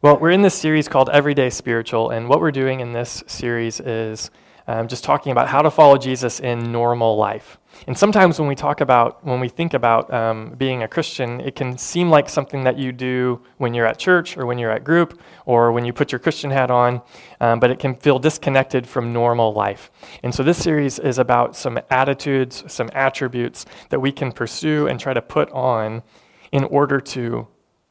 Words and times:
Well, 0.00 0.16
we're 0.16 0.30
in 0.30 0.42
this 0.42 0.54
series 0.54 0.86
called 0.86 1.10
Everyday 1.10 1.50
Spiritual, 1.50 2.10
and 2.10 2.28
what 2.28 2.38
we're 2.38 2.52
doing 2.52 2.78
in 2.78 2.92
this 2.92 3.24
series 3.26 3.80
is 3.80 4.30
um, 4.68 4.86
just 4.86 5.02
talking 5.02 5.32
about 5.32 5.48
how 5.48 5.60
to 5.60 5.72
follow 5.72 5.98
Jesus 5.98 6.38
in 6.38 6.70
normal 6.70 7.16
life. 7.16 7.58
And 7.88 7.98
sometimes 7.98 8.38
when 8.38 8.48
we 8.48 8.54
talk 8.54 8.80
about, 8.80 9.26
when 9.26 9.40
we 9.40 9.48
think 9.48 9.74
about 9.74 10.14
um, 10.14 10.54
being 10.56 10.84
a 10.84 10.88
Christian, 10.88 11.40
it 11.40 11.56
can 11.56 11.76
seem 11.76 12.10
like 12.10 12.28
something 12.28 12.62
that 12.62 12.78
you 12.78 12.92
do 12.92 13.42
when 13.56 13.74
you're 13.74 13.86
at 13.86 13.98
church 13.98 14.36
or 14.36 14.46
when 14.46 14.56
you're 14.56 14.70
at 14.70 14.84
group 14.84 15.20
or 15.46 15.72
when 15.72 15.84
you 15.84 15.92
put 15.92 16.12
your 16.12 16.20
Christian 16.20 16.52
hat 16.52 16.70
on, 16.70 17.02
um, 17.40 17.58
but 17.58 17.72
it 17.72 17.80
can 17.80 17.96
feel 17.96 18.20
disconnected 18.20 18.86
from 18.86 19.12
normal 19.12 19.52
life. 19.52 19.90
And 20.22 20.32
so 20.32 20.44
this 20.44 20.62
series 20.62 21.00
is 21.00 21.18
about 21.18 21.56
some 21.56 21.76
attitudes, 21.90 22.62
some 22.68 22.88
attributes 22.92 23.66
that 23.88 23.98
we 23.98 24.12
can 24.12 24.30
pursue 24.30 24.86
and 24.86 25.00
try 25.00 25.12
to 25.12 25.22
put 25.22 25.50
on 25.50 26.04
in 26.52 26.62
order 26.62 27.00
to 27.00 27.48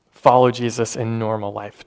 follow 0.10 0.52
Jesus 0.52 0.96
in 0.96 1.20
normal 1.20 1.52
life, 1.52 1.84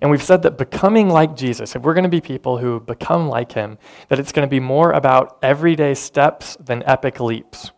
and 0.00 0.10
we've 0.10 0.22
said 0.22 0.42
that 0.42 0.58
becoming 0.58 1.08
like 1.08 1.36
Jesus, 1.36 1.74
if 1.74 1.82
we're 1.82 1.94
going 1.94 2.04
to 2.04 2.10
be 2.10 2.20
people 2.20 2.58
who 2.58 2.80
become 2.80 3.28
like 3.28 3.52
him, 3.52 3.78
that 4.08 4.18
it's 4.18 4.32
going 4.32 4.46
to 4.46 4.50
be 4.50 4.60
more 4.60 4.92
about 4.92 5.38
everyday 5.42 5.94
steps 5.94 6.56
than 6.56 6.82
epic 6.84 7.20
leaps. 7.20 7.70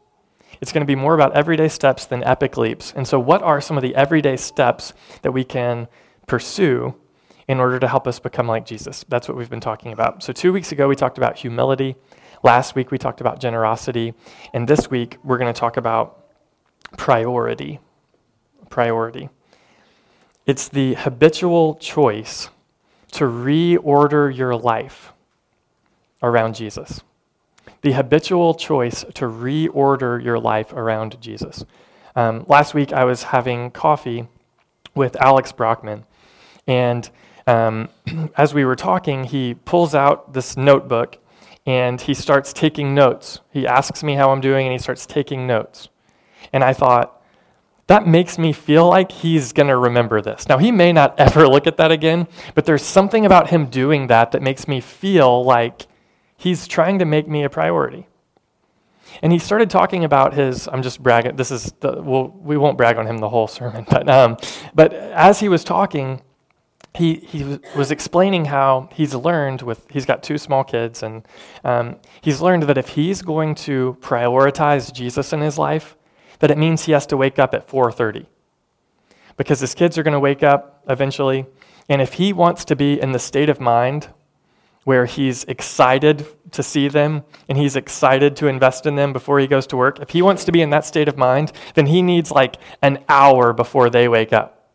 It's 0.60 0.72
going 0.72 0.82
to 0.82 0.86
be 0.86 0.96
more 0.96 1.14
about 1.14 1.34
everyday 1.34 1.68
steps 1.68 2.06
than 2.06 2.24
epic 2.24 2.56
leaps. 2.56 2.92
And 2.96 3.06
so, 3.06 3.20
what 3.20 3.42
are 3.42 3.60
some 3.60 3.76
of 3.76 3.82
the 3.82 3.94
everyday 3.94 4.36
steps 4.36 4.92
that 5.22 5.32
we 5.32 5.44
can 5.44 5.88
pursue 6.26 6.94
in 7.46 7.60
order 7.60 7.78
to 7.78 7.88
help 7.88 8.06
us 8.08 8.18
become 8.18 8.48
like 8.48 8.66
Jesus? 8.66 9.04
That's 9.08 9.28
what 9.28 9.36
we've 9.36 9.50
been 9.50 9.60
talking 9.60 9.92
about. 9.92 10.22
So, 10.22 10.32
two 10.32 10.52
weeks 10.52 10.72
ago, 10.72 10.88
we 10.88 10.96
talked 10.96 11.18
about 11.18 11.38
humility. 11.38 11.94
Last 12.42 12.74
week, 12.74 12.90
we 12.90 12.98
talked 12.98 13.20
about 13.20 13.40
generosity. 13.40 14.14
And 14.52 14.66
this 14.66 14.90
week, 14.90 15.18
we're 15.22 15.38
going 15.38 15.52
to 15.52 15.58
talk 15.58 15.76
about 15.76 16.24
priority. 16.96 17.78
Priority. 18.68 19.28
It's 20.48 20.66
the 20.66 20.94
habitual 20.94 21.74
choice 21.74 22.48
to 23.12 23.24
reorder 23.24 24.34
your 24.34 24.56
life 24.56 25.12
around 26.22 26.54
Jesus. 26.54 27.02
The 27.82 27.92
habitual 27.92 28.54
choice 28.54 29.04
to 29.12 29.26
reorder 29.26 30.24
your 30.24 30.38
life 30.38 30.72
around 30.72 31.20
Jesus. 31.20 31.66
Um, 32.16 32.46
last 32.48 32.72
week, 32.72 32.94
I 32.94 33.04
was 33.04 33.24
having 33.24 33.70
coffee 33.72 34.26
with 34.94 35.16
Alex 35.16 35.52
Brockman, 35.52 36.04
and 36.66 37.10
um, 37.46 37.90
as 38.38 38.54
we 38.54 38.64
were 38.64 38.74
talking, 38.74 39.24
he 39.24 39.52
pulls 39.52 39.94
out 39.94 40.32
this 40.32 40.56
notebook 40.56 41.18
and 41.66 42.00
he 42.00 42.14
starts 42.14 42.54
taking 42.54 42.94
notes. 42.94 43.40
He 43.50 43.66
asks 43.66 44.02
me 44.02 44.14
how 44.14 44.30
I'm 44.30 44.40
doing, 44.40 44.66
and 44.66 44.72
he 44.72 44.78
starts 44.78 45.04
taking 45.04 45.46
notes. 45.46 45.90
And 46.54 46.64
I 46.64 46.72
thought, 46.72 47.17
that 47.88 48.06
makes 48.06 48.38
me 48.38 48.52
feel 48.52 48.88
like 48.88 49.10
he's 49.10 49.52
going 49.52 49.68
to 49.68 49.76
remember 49.76 50.20
this. 50.20 50.48
Now, 50.48 50.58
he 50.58 50.70
may 50.70 50.92
not 50.92 51.18
ever 51.18 51.48
look 51.48 51.66
at 51.66 51.78
that 51.78 51.90
again, 51.90 52.28
but 52.54 52.66
there's 52.66 52.82
something 52.82 53.26
about 53.26 53.48
him 53.48 53.66
doing 53.66 54.06
that 54.06 54.30
that 54.32 54.42
makes 54.42 54.68
me 54.68 54.80
feel 54.80 55.42
like 55.42 55.86
he's 56.36 56.68
trying 56.68 56.98
to 56.98 57.04
make 57.06 57.26
me 57.26 57.42
a 57.44 57.50
priority. 57.50 58.06
And 59.22 59.32
he 59.32 59.38
started 59.38 59.70
talking 59.70 60.04
about 60.04 60.34
his, 60.34 60.68
I'm 60.68 60.82
just 60.82 61.02
bragging, 61.02 61.36
this 61.36 61.50
is, 61.50 61.72
the, 61.80 62.02
well, 62.02 62.28
we 62.28 62.58
won't 62.58 62.76
brag 62.76 62.98
on 62.98 63.06
him 63.06 63.18
the 63.18 63.28
whole 63.28 63.48
sermon, 63.48 63.86
but, 63.90 64.06
um, 64.08 64.36
but 64.74 64.92
as 64.92 65.40
he 65.40 65.48
was 65.48 65.64
talking, 65.64 66.20
he, 66.94 67.14
he 67.14 67.58
was 67.74 67.90
explaining 67.90 68.44
how 68.44 68.90
he's 68.92 69.14
learned 69.14 69.62
with, 69.62 69.86
he's 69.90 70.04
got 70.04 70.22
two 70.22 70.36
small 70.36 70.62
kids, 70.62 71.02
and 71.02 71.26
um, 71.64 71.96
he's 72.20 72.42
learned 72.42 72.64
that 72.64 72.76
if 72.76 72.90
he's 72.90 73.22
going 73.22 73.54
to 73.54 73.96
prioritize 74.00 74.92
Jesus 74.92 75.32
in 75.32 75.40
his 75.40 75.56
life, 75.56 75.96
that 76.40 76.50
it 76.50 76.58
means 76.58 76.84
he 76.84 76.92
has 76.92 77.06
to 77.06 77.16
wake 77.16 77.38
up 77.38 77.54
at 77.54 77.68
4:30. 77.68 78.26
Because 79.36 79.60
his 79.60 79.74
kids 79.74 79.96
are 79.96 80.02
going 80.02 80.12
to 80.12 80.20
wake 80.20 80.42
up 80.42 80.82
eventually, 80.88 81.46
and 81.88 82.02
if 82.02 82.14
he 82.14 82.32
wants 82.32 82.64
to 82.66 82.76
be 82.76 83.00
in 83.00 83.12
the 83.12 83.18
state 83.18 83.48
of 83.48 83.60
mind 83.60 84.08
where 84.84 85.06
he's 85.06 85.44
excited 85.44 86.26
to 86.50 86.62
see 86.62 86.88
them 86.88 87.22
and 87.48 87.58
he's 87.58 87.76
excited 87.76 88.34
to 88.36 88.46
invest 88.46 88.86
in 88.86 88.96
them 88.96 89.12
before 89.12 89.38
he 89.38 89.46
goes 89.46 89.66
to 89.68 89.76
work, 89.76 90.00
if 90.00 90.10
he 90.10 90.22
wants 90.22 90.44
to 90.44 90.52
be 90.52 90.62
in 90.62 90.70
that 90.70 90.84
state 90.84 91.08
of 91.08 91.16
mind, 91.16 91.52
then 91.74 91.86
he 91.86 92.02
needs 92.02 92.30
like 92.30 92.56
an 92.82 92.98
hour 93.08 93.52
before 93.52 93.90
they 93.90 94.08
wake 94.08 94.32
up. 94.32 94.70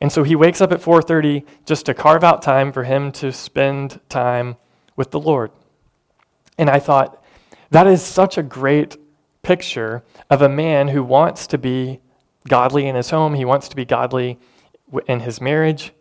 And 0.00 0.10
so 0.10 0.24
he 0.24 0.34
wakes 0.34 0.60
up 0.60 0.72
at 0.72 0.82
4:30 0.82 1.44
just 1.64 1.86
to 1.86 1.94
carve 1.94 2.24
out 2.24 2.42
time 2.42 2.72
for 2.72 2.84
him 2.84 3.12
to 3.12 3.32
spend 3.32 4.00
time 4.08 4.56
with 4.96 5.12
the 5.12 5.20
Lord. 5.20 5.52
And 6.58 6.68
I 6.68 6.78
thought 6.78 7.22
that 7.70 7.86
is 7.86 8.02
such 8.02 8.36
a 8.36 8.42
great 8.42 8.96
picture 9.42 10.02
of 10.30 10.40
a 10.40 10.48
man 10.48 10.88
who 10.88 11.02
wants 11.02 11.46
to 11.48 11.58
be 11.58 12.00
godly 12.48 12.86
in 12.86 12.94
his 12.94 13.10
home, 13.10 13.34
he 13.34 13.44
wants 13.44 13.68
to 13.68 13.76
be 13.76 13.84
godly 13.84 14.38
in 15.06 15.20
his 15.20 15.40
marriage. 15.40 15.92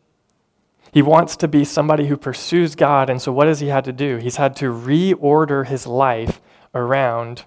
He 0.92 1.02
wants 1.02 1.36
to 1.38 1.48
be 1.48 1.64
somebody 1.64 2.08
who 2.08 2.18
pursues 2.18 2.76
God, 2.76 3.10
and 3.10 3.22
so 3.22 3.32
what 3.32 3.48
has 3.48 3.62
he 3.62 3.68
had 3.68 3.86
to 3.86 3.94
do? 3.94 4.18
He's 4.18 4.36
had 4.36 4.56
to 4.58 4.66
reorder 4.66 5.66
his 5.66 5.88
life 5.88 6.42
around 6.76 7.46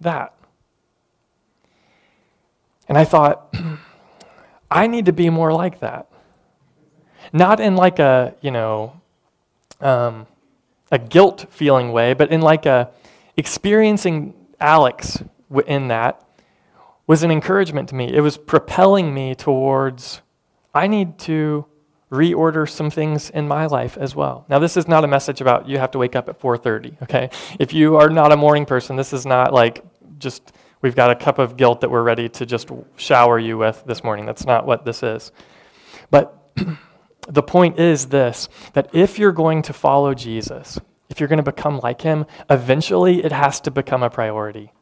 that. 0.00 0.34
And 2.88 2.96
I 2.96 3.04
thought, 3.04 3.54
I 4.70 4.86
need 4.86 5.06
to 5.06 5.12
be 5.12 5.28
more 5.28 5.52
like 5.52 5.80
that. 5.80 6.08
Not 7.32 7.60
in 7.60 7.76
like 7.76 7.98
a, 7.98 8.34
you 8.40 8.50
know, 8.50 9.00
um, 9.80 10.26
a 10.90 10.98
guilt 10.98 11.46
feeling 11.50 11.92
way, 11.92 12.14
but 12.14 12.30
in 12.30 12.40
like 12.40 12.66
a 12.66 12.90
experiencing 13.36 14.34
Alex 14.62 15.22
in 15.66 15.88
that 15.88 16.24
was 17.06 17.22
an 17.22 17.30
encouragement 17.30 17.88
to 17.90 17.94
me. 17.94 18.10
It 18.12 18.20
was 18.20 18.38
propelling 18.38 19.12
me 19.12 19.34
towards, 19.34 20.22
I 20.72 20.86
need 20.86 21.18
to 21.20 21.66
reorder 22.10 22.68
some 22.68 22.90
things 22.90 23.30
in 23.30 23.48
my 23.48 23.66
life 23.66 23.96
as 23.98 24.14
well. 24.14 24.44
Now 24.48 24.58
this 24.58 24.76
is 24.76 24.86
not 24.86 25.02
a 25.02 25.08
message 25.08 25.40
about 25.40 25.68
you 25.68 25.78
have 25.78 25.90
to 25.92 25.98
wake 25.98 26.14
up 26.14 26.28
at 26.28 26.38
4:30, 26.38 27.02
okay? 27.02 27.30
If 27.58 27.72
you 27.72 27.96
are 27.96 28.08
not 28.08 28.32
a 28.32 28.36
morning 28.36 28.66
person, 28.66 28.96
this 28.96 29.12
is 29.12 29.26
not 29.26 29.52
like 29.52 29.82
just 30.18 30.52
we've 30.82 30.94
got 30.94 31.10
a 31.10 31.16
cup 31.16 31.38
of 31.38 31.56
guilt 31.56 31.80
that 31.80 31.90
we're 31.90 32.02
ready 32.02 32.28
to 32.28 32.46
just 32.46 32.70
shower 32.96 33.38
you 33.38 33.58
with 33.58 33.82
this 33.86 34.04
morning. 34.04 34.26
That's 34.26 34.46
not 34.46 34.66
what 34.66 34.84
this 34.84 35.02
is. 35.02 35.32
But 36.10 36.38
the 37.28 37.42
point 37.42 37.78
is 37.78 38.06
this 38.06 38.48
that 38.74 38.90
if 38.94 39.18
you're 39.18 39.32
going 39.32 39.62
to 39.62 39.72
follow 39.72 40.14
Jesus, 40.14 40.78
if 41.12 41.20
you're 41.20 41.28
going 41.28 41.36
to 41.36 41.52
become 41.52 41.78
like 41.80 42.00
him, 42.00 42.24
eventually 42.48 43.22
it 43.22 43.32
has 43.32 43.60
to 43.60 43.70
become 43.70 44.02
a 44.02 44.08
priority. 44.08 44.72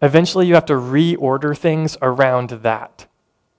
Eventually 0.00 0.46
you 0.46 0.54
have 0.54 0.64
to 0.64 0.72
reorder 0.72 1.56
things 1.56 1.96
around 2.00 2.50
that, 2.50 3.06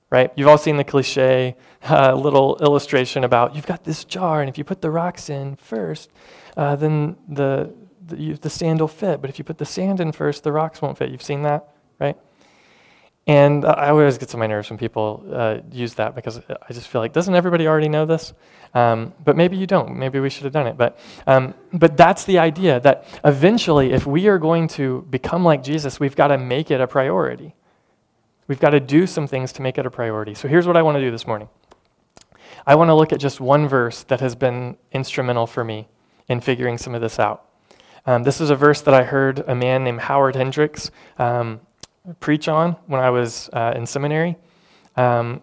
right? 0.10 0.32
You've 0.36 0.48
all 0.48 0.58
seen 0.58 0.78
the 0.78 0.84
cliche 0.84 1.56
uh, 1.88 2.16
little 2.16 2.58
illustration 2.62 3.24
about 3.24 3.56
you've 3.56 3.68
got 3.68 3.84
this 3.84 4.04
jar, 4.04 4.42
and 4.42 4.50
if 4.50 4.58
you 4.58 4.64
put 4.64 4.82
the 4.82 4.90
rocks 4.90 5.30
in 5.30 5.56
first, 5.58 6.10
uh, 6.58 6.76
then 6.76 7.16
the, 7.28 7.72
the, 8.08 8.20
you, 8.20 8.36
the 8.36 8.50
sand 8.50 8.80
will 8.80 8.88
fit. 8.88 9.22
But 9.22 9.30
if 9.30 9.38
you 9.38 9.46
put 9.46 9.60
the 9.60 9.66
sand 9.66 10.00
in 10.00 10.12
first, 10.12 10.44
the 10.44 10.52
rocks 10.52 10.82
won't 10.82 10.98
fit. 10.98 11.12
You've 11.12 11.22
seen 11.22 11.44
that, 11.44 11.70
right? 12.00 12.18
And 13.30 13.64
I 13.64 13.90
always 13.90 14.18
get 14.18 14.34
on 14.34 14.40
my 14.40 14.48
nerves 14.48 14.72
when 14.72 14.80
people 14.80 15.24
uh, 15.32 15.60
use 15.72 15.94
that 15.94 16.16
because 16.16 16.40
I 16.50 16.74
just 16.74 16.88
feel 16.88 17.00
like, 17.00 17.14
doesn't 17.14 17.36
everybody 17.36 17.68
already 17.68 17.88
know 17.88 18.08
this? 18.08 18.34
Um, 18.74 19.14
but 19.24 19.38
maybe 19.38 19.56
you 19.56 19.68
don't. 19.68 19.98
Maybe 19.98 20.20
we 20.20 20.32
should 20.32 20.46
have 20.46 20.52
done 20.52 20.66
it. 20.66 20.78
But, 20.78 20.98
um, 21.28 21.54
but 21.72 21.96
that's 21.96 22.24
the 22.24 22.40
idea 22.40 22.80
that 22.80 23.06
eventually, 23.24 23.92
if 23.92 24.08
we 24.08 24.30
are 24.30 24.40
going 24.40 24.68
to 24.70 25.06
become 25.12 25.44
like 25.44 25.62
Jesus, 25.62 26.00
we've 26.00 26.16
got 26.16 26.30
to 26.30 26.40
make 26.40 26.72
it 26.72 26.82
a 26.82 26.88
priority. 26.88 27.54
We've 28.48 28.60
got 28.60 28.72
to 28.72 28.80
do 28.80 29.06
some 29.06 29.28
things 29.28 29.52
to 29.54 29.62
make 29.62 29.78
it 29.78 29.86
a 29.86 29.92
priority. 29.92 30.34
So 30.34 30.48
here's 30.48 30.66
what 30.66 30.76
I 30.76 30.82
want 30.82 30.96
to 30.96 31.02
do 31.02 31.12
this 31.12 31.28
morning 31.28 31.50
I 32.66 32.74
want 32.74 32.90
to 32.90 32.96
look 32.96 33.14
at 33.14 33.20
just 33.20 33.40
one 33.40 33.68
verse 33.68 34.02
that 34.06 34.22
has 34.22 34.34
been 34.34 34.76
instrumental 34.92 35.46
for 35.46 35.64
me 35.64 35.88
in 36.30 36.42
figuring 36.42 36.80
some 36.80 36.96
of 36.96 37.02
this 37.02 37.20
out. 37.20 37.46
Um, 38.08 38.24
this 38.24 38.42
is 38.42 38.50
a 38.50 38.56
verse 38.56 38.82
that 38.82 38.96
I 38.96 39.04
heard 39.04 39.44
a 39.48 39.54
man 39.54 39.84
named 39.84 40.00
Howard 40.00 40.36
Hendricks 40.36 40.90
um, 41.20 41.62
preach 42.20 42.48
on 42.48 42.74
when 42.88 43.02
I 43.02 43.10
was 43.10 43.50
uh, 43.54 43.74
in 43.76 43.86
seminary. 43.86 44.38
Um, 44.96 45.42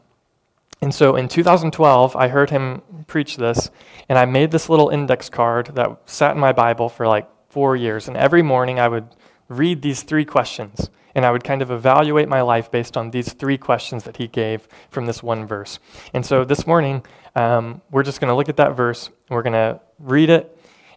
and 0.83 0.95
so 0.95 1.17
in 1.17 1.29
2012, 1.29 2.17
I 2.17 2.29
heard 2.29 2.51
him 2.51 2.83
preach 3.07 3.37
this, 3.37 3.71
and 4.09 4.19
I 4.19 4.25
made 4.25 4.51
this 4.51 4.69
little 4.69 4.91
index 4.91 5.29
card 5.29 5.75
that 5.75 5.99
sat 6.07 6.33
in 6.35 6.39
my 6.39 6.53
Bible 6.53 6.89
for 6.89 7.07
like 7.07 7.29
four 7.49 7.77
years. 7.77 8.09
And 8.09 8.17
every 8.17 8.43
morning 8.43 8.79
I 8.79 8.89
would 8.89 9.09
read 9.49 9.81
these 9.81 10.03
three 10.03 10.25
questions, 10.25 10.91
and 11.15 11.25
I 11.25 11.31
would 11.31 11.45
kind 11.45 11.63
of 11.63 11.71
evaluate 11.71 12.29
my 12.29 12.43
life 12.43 12.71
based 12.71 12.97
on 12.97 13.11
these 13.11 13.33
three 13.33 13.57
questions 13.57 14.05
that 14.05 14.19
he 14.19 14.27
gave 14.27 14.69
from 14.91 15.07
this 15.07 15.23
one 15.23 15.47
verse. 15.47 15.79
And 16.13 16.27
so 16.27 16.45
this 16.45 16.67
morning, 16.67 17.05
um, 17.35 17.81
we're 17.91 18.03
just 18.03 18.21
going 18.21 18.29
to 18.29 18.35
look 18.35 18.51
at 18.51 18.57
that 18.59 18.77
verse, 18.77 19.11
we're 19.31 19.43
going 19.43 19.55
to 19.55 19.81
read 19.99 20.29
it, 20.29 20.56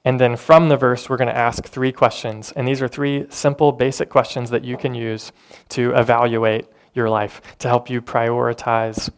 and 0.09 0.19
then 0.19 0.37
from 0.37 0.69
the 0.69 0.75
verse, 0.75 1.07
we're 1.07 1.17
going 1.17 1.27
to 1.27 1.37
ask 1.37 1.65
three 1.65 1.91
questions. 1.91 2.51
And 2.55 2.67
these 2.67 2.81
are 2.81 2.87
three 2.87 3.27
simple, 3.29 3.71
basic 3.71 4.09
questions 4.09 4.49
that 4.49 4.65
you 4.65 4.75
can 4.75 4.95
use 4.95 5.31
to 5.69 5.91
evaluate 5.91 6.65
your 6.95 7.11
life, 7.11 7.43
to 7.59 7.67
help 7.67 7.91
you 7.91 8.01
prioritize 8.01 9.11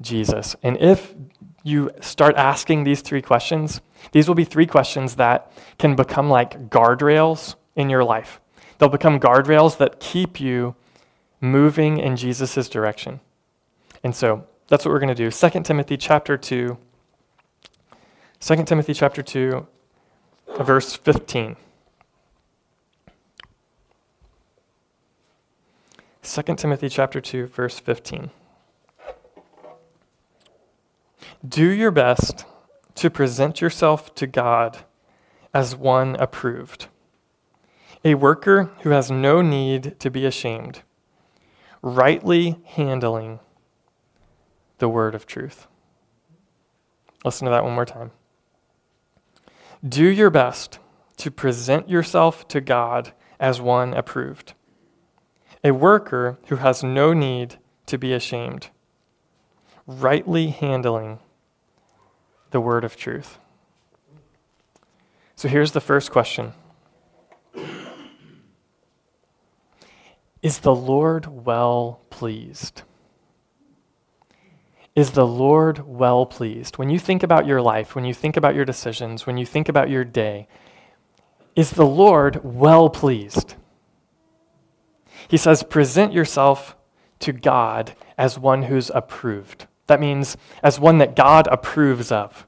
Jesus. 0.00 0.56
And 0.64 0.76
if 0.78 1.14
you 1.62 1.92
start 2.00 2.34
asking 2.34 2.82
these 2.82 3.00
three 3.00 3.22
questions, 3.22 3.80
these 4.10 4.26
will 4.26 4.34
be 4.34 4.44
three 4.44 4.66
questions 4.66 5.14
that 5.14 5.52
can 5.78 5.94
become 5.94 6.28
like 6.28 6.68
guardrails 6.68 7.54
in 7.76 7.88
your 7.88 8.02
life. 8.02 8.40
They'll 8.78 8.88
become 8.88 9.20
guardrails 9.20 9.76
that 9.76 10.00
keep 10.00 10.40
you 10.40 10.74
moving 11.40 11.98
in 11.98 12.16
Jesus' 12.16 12.68
direction. 12.68 13.20
And 14.02 14.16
so 14.16 14.48
that's 14.66 14.84
what 14.84 14.90
we're 14.90 14.98
going 14.98 15.14
to 15.14 15.30
do. 15.30 15.30
2 15.30 15.62
Timothy 15.62 15.96
chapter 15.96 16.36
2. 16.36 16.76
2 18.40 18.64
Timothy 18.64 18.94
chapter 18.94 19.22
2, 19.22 19.68
verse 20.58 20.96
15. 20.96 21.56
2 26.22 26.42
Timothy 26.56 26.88
chapter 26.88 27.20
2 27.20 27.46
verse 27.46 27.78
15. 27.78 28.30
Do 31.46 31.68
your 31.68 31.90
best 31.90 32.46
to 32.94 33.10
present 33.10 33.60
yourself 33.60 34.14
to 34.14 34.26
God 34.26 34.78
as 35.52 35.76
one 35.76 36.16
approved, 36.16 36.86
a 38.04 38.14
worker 38.14 38.70
who 38.80 38.90
has 38.90 39.10
no 39.10 39.42
need 39.42 39.98
to 40.00 40.10
be 40.10 40.24
ashamed, 40.24 40.82
rightly 41.82 42.58
handling 42.64 43.40
the 44.78 44.88
word 44.88 45.14
of 45.14 45.26
truth. 45.26 45.66
Listen 47.24 47.44
to 47.44 47.50
that 47.50 47.64
one 47.64 47.74
more 47.74 47.84
time. 47.84 48.10
Do 49.86 50.06
your 50.06 50.30
best 50.30 50.78
to 51.18 51.30
present 51.30 51.90
yourself 51.90 52.48
to 52.48 52.60
God 52.62 53.12
as 53.38 53.60
one 53.60 53.92
approved 53.92 54.54
a 55.62 55.72
worker 55.72 56.38
who 56.48 56.56
has 56.56 56.84
no 56.84 57.14
need 57.14 57.56
to 57.86 57.96
be 57.96 58.12
ashamed, 58.12 58.68
rightly 59.86 60.48
handling 60.48 61.18
the 62.50 62.60
word 62.60 62.84
of 62.84 62.96
truth. 62.96 63.38
So 65.36 65.48
here's 65.48 65.72
the 65.72 65.80
first 65.80 66.10
question 66.12 66.52
Is 70.42 70.60
the 70.60 70.74
Lord 70.74 71.44
well 71.44 72.00
pleased? 72.10 72.82
Is 74.94 75.10
the 75.10 75.26
Lord 75.26 75.86
well 75.86 76.24
pleased? 76.24 76.78
When 76.78 76.88
you 76.88 76.98
think 76.98 77.22
about 77.22 77.46
your 77.46 77.60
life, 77.60 77.94
when 77.94 78.04
you 78.04 78.14
think 78.14 78.36
about 78.36 78.54
your 78.54 78.64
decisions, 78.64 79.26
when 79.26 79.36
you 79.36 79.44
think 79.44 79.68
about 79.68 79.90
your 79.90 80.04
day, 80.04 80.46
is 81.56 81.70
the 81.70 81.86
Lord 81.86 82.40
well 82.44 82.88
pleased? 82.88 83.54
He 85.28 85.36
says, 85.36 85.62
present 85.62 86.12
yourself 86.12 86.76
to 87.20 87.32
God 87.32 87.94
as 88.16 88.38
one 88.38 88.64
who's 88.64 88.90
approved. 88.90 89.66
That 89.86 90.00
means 90.00 90.36
as 90.62 90.78
one 90.78 90.98
that 90.98 91.16
God 91.16 91.48
approves 91.48 92.12
of. 92.12 92.46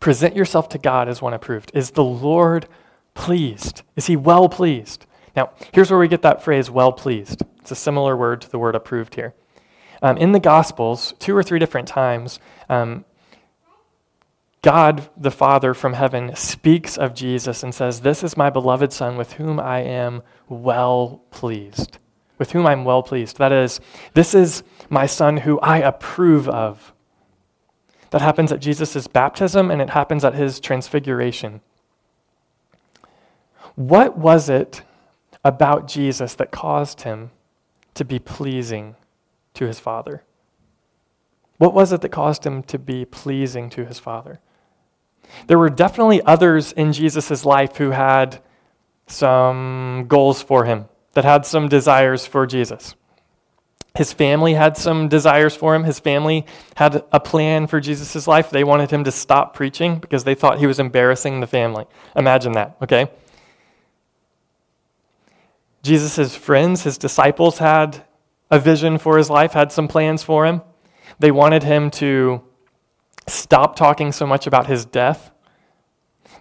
Present 0.00 0.34
yourself 0.34 0.68
to 0.70 0.78
God 0.78 1.08
as 1.08 1.20
one 1.20 1.34
approved. 1.34 1.70
Is 1.74 1.90
the 1.90 2.04
Lord 2.04 2.66
pleased? 3.14 3.82
Is 3.96 4.06
he 4.06 4.16
well 4.16 4.48
pleased? 4.48 5.04
Now, 5.36 5.50
here's 5.72 5.90
where 5.90 6.00
we 6.00 6.08
get 6.08 6.22
that 6.22 6.42
phrase, 6.42 6.70
well 6.70 6.92
pleased. 6.92 7.42
It's 7.60 7.70
a 7.70 7.76
similar 7.76 8.16
word 8.16 8.40
to 8.40 8.50
the 8.50 8.58
word 8.58 8.74
approved 8.74 9.14
here. 9.14 9.34
Um, 10.02 10.16
in 10.16 10.32
the 10.32 10.40
Gospels, 10.40 11.14
two 11.18 11.36
or 11.36 11.42
three 11.42 11.58
different 11.58 11.88
times, 11.88 12.38
um, 12.68 13.04
God 14.62 15.08
the 15.16 15.30
Father 15.30 15.72
from 15.72 15.94
heaven 15.94 16.34
speaks 16.36 16.98
of 16.98 17.14
Jesus 17.14 17.62
and 17.62 17.74
says, 17.74 18.00
This 18.00 18.22
is 18.22 18.36
my 18.36 18.50
beloved 18.50 18.92
Son 18.92 19.16
with 19.16 19.34
whom 19.34 19.58
I 19.58 19.80
am 19.80 20.22
well 20.48 21.22
pleased. 21.30 21.98
With 22.38 22.52
whom 22.52 22.66
I'm 22.66 22.84
well 22.84 23.02
pleased. 23.02 23.38
That 23.38 23.52
is, 23.52 23.80
this 24.14 24.34
is 24.34 24.62
my 24.88 25.06
Son 25.06 25.38
who 25.38 25.58
I 25.60 25.78
approve 25.78 26.48
of. 26.48 26.92
That 28.10 28.22
happens 28.22 28.52
at 28.52 28.60
Jesus' 28.60 29.06
baptism 29.06 29.70
and 29.70 29.80
it 29.80 29.90
happens 29.90 30.24
at 30.24 30.34
his 30.34 30.60
transfiguration. 30.60 31.60
What 33.76 34.18
was 34.18 34.48
it 34.48 34.82
about 35.44 35.88
Jesus 35.88 36.34
that 36.34 36.50
caused 36.50 37.02
him 37.02 37.30
to 37.94 38.04
be 38.04 38.18
pleasing 38.18 38.96
to 39.54 39.66
his 39.66 39.80
Father? 39.80 40.24
What 41.58 41.74
was 41.74 41.92
it 41.92 42.00
that 42.00 42.08
caused 42.08 42.46
him 42.46 42.62
to 42.64 42.78
be 42.78 43.04
pleasing 43.04 43.68
to 43.70 43.84
his 43.84 43.98
Father? 43.98 44.40
There 45.46 45.58
were 45.58 45.70
definitely 45.70 46.22
others 46.22 46.72
in 46.72 46.92
Jesus' 46.92 47.44
life 47.44 47.76
who 47.76 47.90
had 47.90 48.42
some 49.06 50.06
goals 50.08 50.42
for 50.42 50.64
him, 50.64 50.86
that 51.12 51.24
had 51.24 51.44
some 51.44 51.68
desires 51.68 52.26
for 52.26 52.46
Jesus. 52.46 52.94
His 53.96 54.12
family 54.12 54.54
had 54.54 54.76
some 54.76 55.08
desires 55.08 55.56
for 55.56 55.74
him. 55.74 55.82
His 55.84 55.98
family 55.98 56.46
had 56.76 57.04
a 57.10 57.18
plan 57.18 57.66
for 57.66 57.80
Jesus' 57.80 58.26
life. 58.28 58.50
They 58.50 58.62
wanted 58.62 58.90
him 58.90 59.02
to 59.04 59.10
stop 59.10 59.52
preaching 59.52 59.98
because 59.98 60.22
they 60.22 60.36
thought 60.36 60.60
he 60.60 60.66
was 60.66 60.78
embarrassing 60.78 61.40
the 61.40 61.46
family. 61.46 61.86
Imagine 62.14 62.52
that, 62.52 62.76
okay? 62.80 63.10
Jesus' 65.82 66.36
friends, 66.36 66.84
his 66.84 66.98
disciples, 66.98 67.58
had 67.58 68.04
a 68.50 68.58
vision 68.58 68.98
for 68.98 69.16
his 69.16 69.30
life, 69.30 69.52
had 69.52 69.72
some 69.72 69.88
plans 69.88 70.22
for 70.22 70.46
him. 70.46 70.62
They 71.18 71.30
wanted 71.30 71.62
him 71.62 71.90
to 71.92 72.42
stop 73.26 73.76
talking 73.76 74.12
so 74.12 74.26
much 74.26 74.46
about 74.46 74.66
his 74.66 74.84
death. 74.84 75.30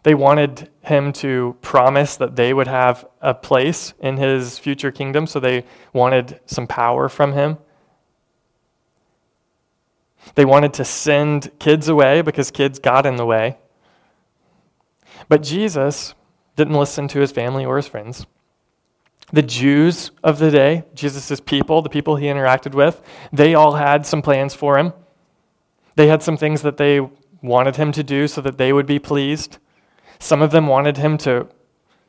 They 0.03 0.15
wanted 0.15 0.69
him 0.81 1.11
to 1.13 1.57
promise 1.61 2.15
that 2.17 2.35
they 2.35 2.53
would 2.53 2.67
have 2.67 3.05
a 3.21 3.33
place 3.33 3.93
in 3.99 4.17
his 4.17 4.57
future 4.57 4.91
kingdom, 4.91 5.27
so 5.27 5.39
they 5.39 5.65
wanted 5.93 6.39
some 6.45 6.67
power 6.67 7.09
from 7.09 7.33
him. 7.33 7.57
They 10.35 10.45
wanted 10.45 10.73
to 10.75 10.85
send 10.85 11.51
kids 11.59 11.87
away 11.89 12.21
because 12.21 12.51
kids 12.51 12.79
got 12.79 13.05
in 13.05 13.17
the 13.17 13.25
way. 13.25 13.57
But 15.27 15.43
Jesus 15.43 16.13
didn't 16.55 16.75
listen 16.75 17.07
to 17.09 17.19
his 17.19 17.31
family 17.31 17.65
or 17.65 17.77
his 17.77 17.87
friends. 17.87 18.25
The 19.31 19.43
Jews 19.43 20.11
of 20.23 20.39
the 20.39 20.49
day, 20.49 20.83
Jesus' 20.95 21.39
people, 21.39 21.81
the 21.81 21.89
people 21.89 22.15
he 22.15 22.25
interacted 22.25 22.73
with, 22.73 23.01
they 23.31 23.53
all 23.53 23.73
had 23.73 24.05
some 24.05 24.21
plans 24.21 24.55
for 24.55 24.77
him. 24.77 24.93
They 25.95 26.07
had 26.07 26.23
some 26.23 26.37
things 26.37 26.61
that 26.63 26.77
they 26.77 27.07
wanted 27.41 27.75
him 27.75 27.91
to 27.91 28.03
do 28.03 28.27
so 28.27 28.41
that 28.41 28.57
they 28.57 28.73
would 28.73 28.85
be 28.85 28.99
pleased. 28.99 29.59
Some 30.17 30.41
of 30.41 30.51
them 30.51 30.67
wanted 30.67 30.97
him 30.97 31.17
to 31.19 31.47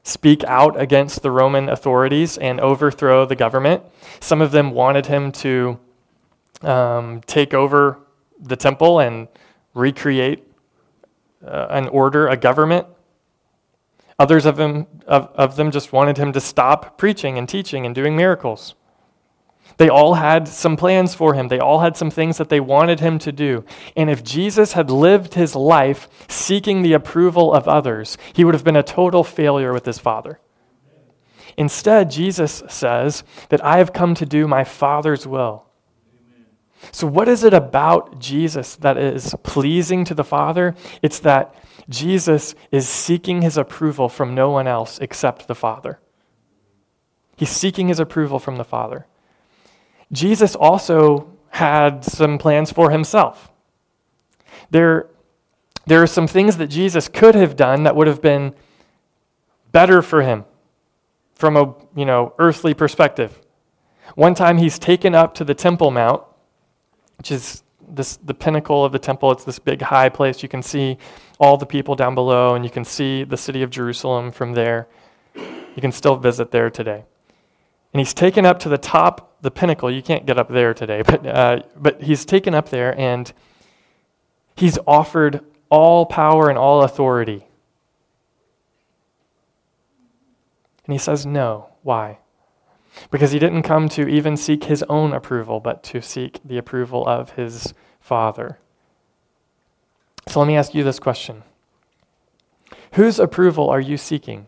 speak 0.03 0.43
out 0.45 0.81
against 0.81 1.23
the 1.23 1.31
Roman 1.31 1.69
authorities 1.69 2.39
and 2.39 2.61
overthrow 2.61 3.27
the 3.27 3.37
government. 3.37 3.83
Some 4.21 4.41
of 4.41 4.51
them 4.51 4.71
wanted 4.71 5.07
him 5.07 5.31
to 5.33 5.79
um, 6.63 7.21
take 7.27 7.53
over 7.55 7.99
the 8.41 8.57
temple 8.57 9.01
and 9.01 9.29
recreate 9.75 10.47
uh, 11.47 11.67
an 11.71 11.89
order, 11.89 12.29
a 12.29 12.37
government. 12.37 12.87
Others 14.21 14.45
of 14.45 14.57
them, 14.57 14.87
of, 15.07 15.31
of 15.35 15.57
them 15.57 15.71
just 15.71 15.95
wanted 15.95 16.19
him 16.19 16.31
to 16.35 16.43
stop 16.43 16.99
preaching 16.99 17.39
and 17.39 17.49
teaching 17.49 17.87
and 17.87 17.95
doing 17.95 18.15
miracles. 18.15 18.75
They 19.79 19.89
all 19.89 20.13
had 20.13 20.47
some 20.47 20.77
plans 20.77 21.15
for 21.15 21.33
him. 21.33 21.49
They 21.49 21.59
all 21.59 21.81
had 21.81 21.97
some 21.97 22.11
things 22.11 22.37
that 22.37 22.51
they 22.51 22.61
wanted 22.61 23.01
him 23.01 23.19
to 23.21 23.33
do. 23.33 23.65
And 23.97 24.11
if 24.11 24.23
Jesus 24.23 24.75
had 24.75 24.91
lived 24.91 25.33
his 25.33 25.57
life 25.57 26.07
seeking 26.29 26.83
the 26.83 26.93
approval 26.93 27.55
of 27.55 27.67
others, 27.67 28.19
he 28.35 28.45
would 28.45 28.53
have 28.53 28.63
been 28.63 28.77
a 28.77 28.83
total 28.83 29.25
failure 29.25 29.73
with 29.73 29.87
his 29.87 29.99
Father. 29.99 30.39
Instead, 31.57 32.11
Jesus 32.11 32.63
says 32.69 33.25
that 33.49 33.65
I 33.65 33.79
have 33.79 33.95
come 33.95 34.15
to 34.17 34.27
do 34.27 34.47
my 34.47 34.65
Father's 34.65 35.27
will. 35.27 35.65
So, 36.93 37.07
what 37.07 37.29
is 37.29 37.45
it 37.45 37.55
about 37.55 38.19
Jesus 38.19 38.77
that 38.77 38.97
is 38.97 39.35
pleasing 39.43 40.05
to 40.07 40.15
the 40.15 40.25
Father? 40.25 40.75
It's 41.03 41.19
that 41.21 41.55
Jesus 41.89 42.55
is 42.71 42.89
seeking 42.89 43.43
his 43.43 43.57
approval 43.57 44.09
from 44.09 44.35
no 44.35 44.51
one 44.51 44.67
else 44.67 44.99
except 44.99 45.47
the 45.47 45.55
Father. 45.55 45.99
He's 47.37 47.51
seeking 47.51 47.89
his 47.89 48.01
approval 48.01 48.39
from 48.39 48.57
the 48.57 48.65
Father. 48.65 49.07
Jesus 50.13 50.55
also 50.55 51.33
had 51.51 52.05
some 52.05 52.39
plans 52.39 52.73
for 52.73 52.91
himself. 52.91 53.51
There, 54.71 55.09
there 55.87 56.03
are 56.03 56.07
some 56.07 56.27
things 56.27 56.57
that 56.59 56.69
Jesus 56.69 57.09
could 57.09 57.35
have 57.35 57.57
done 57.57 57.83
that 57.85 57.97
would 57.97 58.07
have 58.07 58.23
been 58.23 58.55
better 59.73 60.03
for 60.03 60.23
him 60.23 60.45
from 61.35 61.57
a 61.57 61.75
you 61.97 62.05
know, 62.05 62.35
earthly 62.39 62.75
perspective. 62.75 63.41
One 64.15 64.35
time 64.35 64.59
he's 64.59 64.79
taken 64.79 65.15
up 65.15 65.35
to 65.35 65.45
the 65.45 65.55
Temple 65.55 65.91
Mount, 65.91 66.23
which 67.21 67.31
is 67.31 67.65
this, 67.87 68.17
the 68.17 68.33
pinnacle 68.33 68.83
of 68.83 68.93
the 68.93 68.99
temple. 68.99 69.31
It's 69.31 69.45
this 69.45 69.59
big 69.59 69.83
high 69.83 70.09
place. 70.09 70.43
You 70.43 70.49
can 70.49 70.63
see 70.63 70.97
all 71.39 71.59
the 71.59 71.67
people 71.67 71.95
down 71.95 72.15
below, 72.15 72.55
and 72.55 72.65
you 72.65 72.71
can 72.71 72.83
see 72.83 73.25
the 73.25 73.37
city 73.37 73.63
of 73.63 73.69
Jerusalem 73.69 74.31
from 74.31 74.55
there. 74.55 74.89
You 75.35 75.83
can 75.83 75.93
still 75.93 76.17
visit 76.17 76.51
there 76.51 76.71
today. 76.71 77.05
And 77.93 78.01
he's 78.01 78.15
taken 78.15 78.47
up 78.47 78.59
to 78.61 78.71
the 78.71 78.79
top, 78.79 79.37
the 79.43 79.51
pinnacle. 79.51 79.91
You 79.91 80.01
can't 80.01 80.25
get 80.25 80.39
up 80.39 80.49
there 80.49 80.73
today, 80.73 81.03
but, 81.07 81.27
uh, 81.27 81.61
but 81.77 82.01
he's 82.01 82.25
taken 82.25 82.55
up 82.55 82.71
there 82.71 82.99
and 82.99 83.31
he's 84.57 84.79
offered 84.87 85.45
all 85.69 86.07
power 86.07 86.49
and 86.49 86.57
all 86.57 86.85
authority. 86.85 87.47
And 90.87 90.95
he 90.95 90.99
says 90.99 91.27
no. 91.27 91.69
Why? 91.83 92.17
Because 93.11 93.33
he 93.33 93.39
didn't 93.39 93.63
come 93.63 93.89
to 93.91 94.09
even 94.09 94.37
seek 94.37 94.65
his 94.65 94.83
own 94.85 95.13
approval, 95.13 95.61
but 95.61 95.83
to 95.85 96.01
seek 96.01 96.41
the 96.45 96.59
approval 96.59 97.07
of 97.07 97.31
his 97.33 97.75
Father. 98.01 98.59
So 100.29 100.41
let 100.41 100.47
me 100.47 100.57
ask 100.57 100.75
you 100.75 100.85
this 100.85 100.99
question 100.99 101.43
Whose 102.93 103.19
approval 103.19 103.71
are 103.71 103.81
you 103.81 103.97
seeking? 103.97 104.47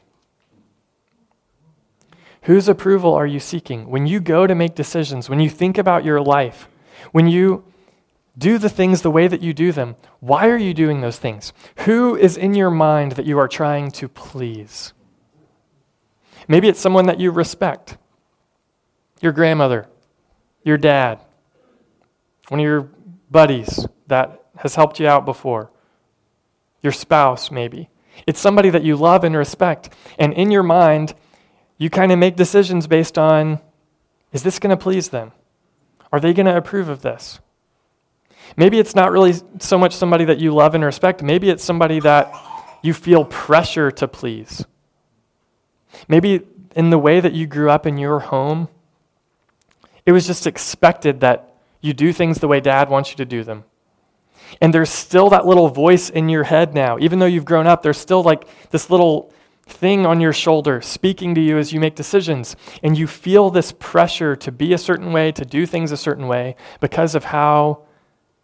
Whose 2.43 2.69
approval 2.69 3.15
are 3.15 3.27
you 3.27 3.39
seeking? 3.39 3.89
When 3.89 4.07
you 4.07 4.21
go 4.21 4.47
to 4.47 4.55
make 4.55 4.75
decisions, 4.75 5.31
when 5.31 5.41
you 5.41 5.49
think 5.49 5.79
about 5.79 6.05
your 6.05 6.21
life, 6.21 6.69
When 7.13 7.27
you 7.27 7.65
do 8.39 8.59
the 8.59 8.69
things 8.69 9.03
the 9.03 9.11
way 9.11 9.29
that 9.29 9.43
you 9.43 9.53
do 9.53 9.73
them, 9.73 9.97
why 10.21 10.49
are 10.49 10.57
you 10.57 10.73
doing 10.73 11.01
those 11.01 11.19
things? 11.19 11.53
Who 11.79 12.17
is 12.17 12.37
in 12.37 12.55
your 12.55 12.71
mind 12.71 13.13
that 13.13 13.27
you 13.27 13.39
are 13.39 13.49
trying 13.49 13.91
to 13.93 14.09
please? 14.09 14.93
Maybe 16.49 16.69
it's 16.69 16.81
someone 16.81 17.07
that 17.07 17.21
you 17.21 17.31
respect 17.31 17.99
your 19.23 19.33
grandmother, 19.33 19.87
your 20.65 20.77
dad, 20.77 21.21
one 22.49 22.61
of 22.61 22.65
your 22.65 22.91
buddies 23.31 23.87
that 24.09 24.45
has 24.57 24.75
helped 24.75 25.01
you 25.01 25.07
out 25.09 25.25
before, 25.25 25.71
your 26.83 26.93
spouse, 26.93 27.51
maybe. 27.51 27.89
It's 28.27 28.41
somebody 28.41 28.69
that 28.69 28.83
you 28.83 28.97
love 28.97 29.25
and 29.25 29.35
respect. 29.35 29.91
And 30.19 30.35
in 30.35 30.51
your 30.51 30.63
mind, 30.63 31.15
you 31.79 31.89
kind 31.89 32.13
of 32.13 32.19
make 32.19 32.37
decisions 32.37 32.87
based 32.87 33.17
on 33.17 33.61
is 34.33 34.43
this 34.43 34.59
going 34.59 34.77
to 34.77 34.83
please 34.83 35.11
them? 35.11 35.33
Are 36.11 36.21
they 36.21 36.33
going 36.33 36.47
to 36.47 36.57
approve 36.57 36.89
of 36.89 37.03
this? 37.03 37.39
Maybe 38.57 38.79
it's 38.79 38.95
not 38.95 39.13
really 39.13 39.35
so 39.61 39.79
much 39.79 39.95
somebody 39.95 40.25
that 40.25 40.39
you 40.39 40.55
love 40.55 40.75
and 40.75 40.85
respect. 40.85 41.23
Maybe 41.23 41.49
it's 41.51 41.63
somebody 41.63 42.01
that 42.01 42.33
you 42.83 42.93
feel 42.93 43.25
pressure 43.25 43.91
to 43.93 44.09
please. 44.09 44.65
Maybe 46.09 46.41
in 46.75 46.91
the 46.91 46.99
way 46.99 47.21
that 47.21 47.33
you 47.33 47.47
grew 47.47 47.71
up 47.71 47.87
in 47.87 47.99
your 47.99 48.21
home, 48.21 48.69
it 50.07 50.13
was 50.13 50.27
just 50.27 50.47
expected 50.47 51.21
that 51.21 51.57
you 51.81 51.93
do 51.93 52.13
things 52.13 52.39
the 52.39 52.49
way 52.49 52.61
dad 52.61 52.89
wants 52.89 53.11
you 53.11 53.17
to 53.17 53.25
do 53.25 53.45
them. 53.45 53.65
And 54.61 54.73
there's 54.73 54.91
still 54.91 55.31
that 55.31 55.47
little 55.47 55.69
voice 55.69 56.11
in 56.11 56.29
your 56.29 56.45
head 56.45 56.75
now. 56.75 56.99
Even 56.99 57.19
though 57.19 57.27
you've 57.27 57.45
grown 57.45 57.67
up, 57.67 57.83
there's 57.83 57.99
still 57.99 58.23
like 58.23 58.45
this 58.71 58.91
little 58.91 59.33
thing 59.65 60.05
on 60.05 60.21
your 60.21 60.33
shoulder 60.33 60.81
speaking 60.83 61.35
to 61.35 61.41
you 61.41 61.57
as 61.57 61.73
you 61.73 61.81
make 61.81 61.95
decisions. 61.95 62.57
And 62.83 62.99
you 62.99 63.07
feel 63.07 63.51
this 63.51 63.73
pressure 63.79 64.37
to 64.37 64.53
be 64.53 64.73
a 64.73 64.79
certain 64.79 65.13
way, 65.13 65.33
to 65.33 65.45
do 65.45 65.67
things 65.67 65.93
a 65.93 65.97
certain 65.97 66.27
way, 66.27 66.57
because 66.81 67.15
of 67.15 67.25
how 67.25 67.85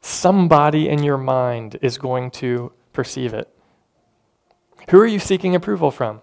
somebody 0.01 0.89
in 0.89 1.03
your 1.03 1.19
mind 1.19 1.79
is 1.83 1.99
going 1.99 2.31
to 2.31 2.73
perceive 2.93 3.35
it. 3.35 3.49
Who 4.91 4.99
are 4.99 5.07
you 5.07 5.19
seeking 5.19 5.55
approval 5.55 5.91
from? 5.91 6.23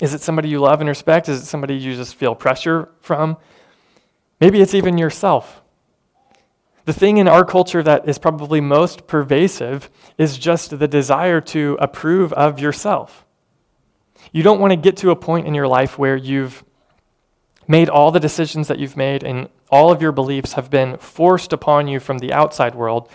Is 0.00 0.14
it 0.14 0.22
somebody 0.22 0.48
you 0.48 0.60
love 0.60 0.80
and 0.80 0.88
respect? 0.88 1.28
Is 1.28 1.42
it 1.42 1.46
somebody 1.46 1.74
you 1.74 1.94
just 1.94 2.14
feel 2.14 2.34
pressure 2.34 2.88
from? 3.00 3.36
Maybe 4.42 4.60
it's 4.60 4.74
even 4.74 4.98
yourself. 4.98 5.62
The 6.84 6.92
thing 6.92 7.18
in 7.18 7.28
our 7.28 7.44
culture 7.44 7.80
that 7.80 8.08
is 8.08 8.18
probably 8.18 8.60
most 8.60 9.06
pervasive 9.06 9.88
is 10.18 10.36
just 10.36 10.76
the 10.76 10.88
desire 10.88 11.40
to 11.42 11.78
approve 11.80 12.32
of 12.32 12.58
yourself. 12.58 13.24
You 14.32 14.42
don't 14.42 14.58
want 14.58 14.72
to 14.72 14.76
get 14.76 14.96
to 14.96 15.12
a 15.12 15.14
point 15.14 15.46
in 15.46 15.54
your 15.54 15.68
life 15.68 15.96
where 15.96 16.16
you've 16.16 16.64
made 17.68 17.88
all 17.88 18.10
the 18.10 18.18
decisions 18.18 18.66
that 18.66 18.80
you've 18.80 18.96
made 18.96 19.22
and 19.22 19.48
all 19.70 19.92
of 19.92 20.02
your 20.02 20.10
beliefs 20.10 20.54
have 20.54 20.70
been 20.70 20.96
forced 20.96 21.52
upon 21.52 21.86
you 21.86 22.00
from 22.00 22.18
the 22.18 22.32
outside 22.32 22.74
world. 22.74 23.08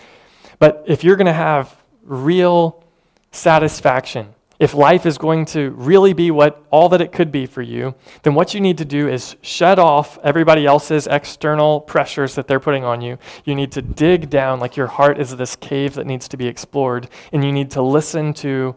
But 0.60 0.86
if 0.88 1.03
you're 1.03 1.17
going 1.17 1.25
to 1.25 1.34
have 1.34 1.75
real 2.03 2.86
satisfaction, 3.34 4.34
if 4.59 4.73
life 4.73 5.05
is 5.05 5.17
going 5.17 5.45
to 5.45 5.69
really 5.71 6.13
be 6.13 6.31
what 6.31 6.65
all 6.71 6.89
that 6.89 7.01
it 7.01 7.11
could 7.11 7.31
be 7.31 7.45
for 7.45 7.61
you, 7.61 7.93
then 8.23 8.33
what 8.33 8.53
you 8.53 8.59
need 8.59 8.77
to 8.79 8.85
do 8.85 9.07
is 9.07 9.35
shut 9.41 9.77
off 9.77 10.17
everybody 10.23 10.65
else's 10.65 11.05
external 11.05 11.79
pressures 11.79 12.33
that 12.35 12.47
they're 12.47 12.59
putting 12.59 12.83
on 12.83 13.01
you. 13.01 13.19
You 13.45 13.53
need 13.53 13.71
to 13.73 13.81
dig 13.83 14.29
down 14.29 14.59
like 14.59 14.75
your 14.75 14.87
heart 14.87 15.19
is 15.19 15.35
this 15.35 15.55
cave 15.55 15.93
that 15.93 16.07
needs 16.07 16.27
to 16.29 16.37
be 16.37 16.47
explored, 16.47 17.07
and 17.31 17.45
you 17.45 17.51
need 17.51 17.69
to 17.71 17.83
listen 17.83 18.33
to 18.35 18.75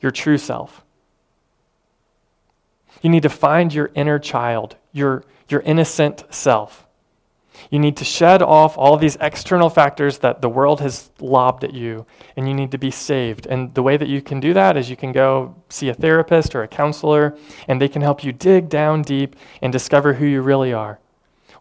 your 0.00 0.12
true 0.12 0.38
self. 0.38 0.84
You 3.02 3.10
need 3.10 3.24
to 3.24 3.28
find 3.28 3.74
your 3.74 3.90
inner 3.94 4.18
child, 4.18 4.76
your, 4.92 5.24
your 5.48 5.60
innocent 5.62 6.22
self. 6.30 6.85
You 7.70 7.78
need 7.78 7.96
to 7.96 8.04
shed 8.04 8.42
off 8.42 8.76
all 8.78 8.96
these 8.96 9.16
external 9.20 9.70
factors 9.70 10.18
that 10.18 10.40
the 10.42 10.48
world 10.48 10.80
has 10.80 11.10
lobbed 11.20 11.64
at 11.64 11.74
you, 11.74 12.06
and 12.36 12.48
you 12.48 12.54
need 12.54 12.70
to 12.70 12.78
be 12.78 12.90
saved. 12.90 13.46
And 13.46 13.74
the 13.74 13.82
way 13.82 13.96
that 13.96 14.08
you 14.08 14.22
can 14.22 14.40
do 14.40 14.54
that 14.54 14.76
is 14.76 14.90
you 14.90 14.96
can 14.96 15.12
go 15.12 15.54
see 15.68 15.88
a 15.88 15.94
therapist 15.94 16.54
or 16.54 16.62
a 16.62 16.68
counselor, 16.68 17.36
and 17.68 17.80
they 17.80 17.88
can 17.88 18.02
help 18.02 18.22
you 18.22 18.32
dig 18.32 18.68
down 18.68 19.02
deep 19.02 19.36
and 19.62 19.72
discover 19.72 20.14
who 20.14 20.26
you 20.26 20.42
really 20.42 20.72
are. 20.72 20.98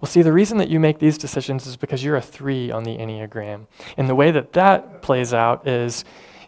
Well, 0.02 0.12
see, 0.12 0.22
the 0.22 0.34
reason 0.34 0.58
that 0.58 0.70
you 0.70 0.80
make 0.80 1.00
these 1.00 1.18
decisions 1.18 1.66
is 1.66 1.78
because 1.78 2.04
you're 2.04 2.18
a 2.18 2.22
three 2.22 2.70
on 2.70 2.84
the 2.84 2.98
Enneagram. 2.98 3.68
And 3.98 4.10
the 4.10 4.16
way 4.16 4.32
that 4.32 4.54
that 4.54 5.02
plays 5.02 5.34
out 5.34 5.68
is 5.68 6.04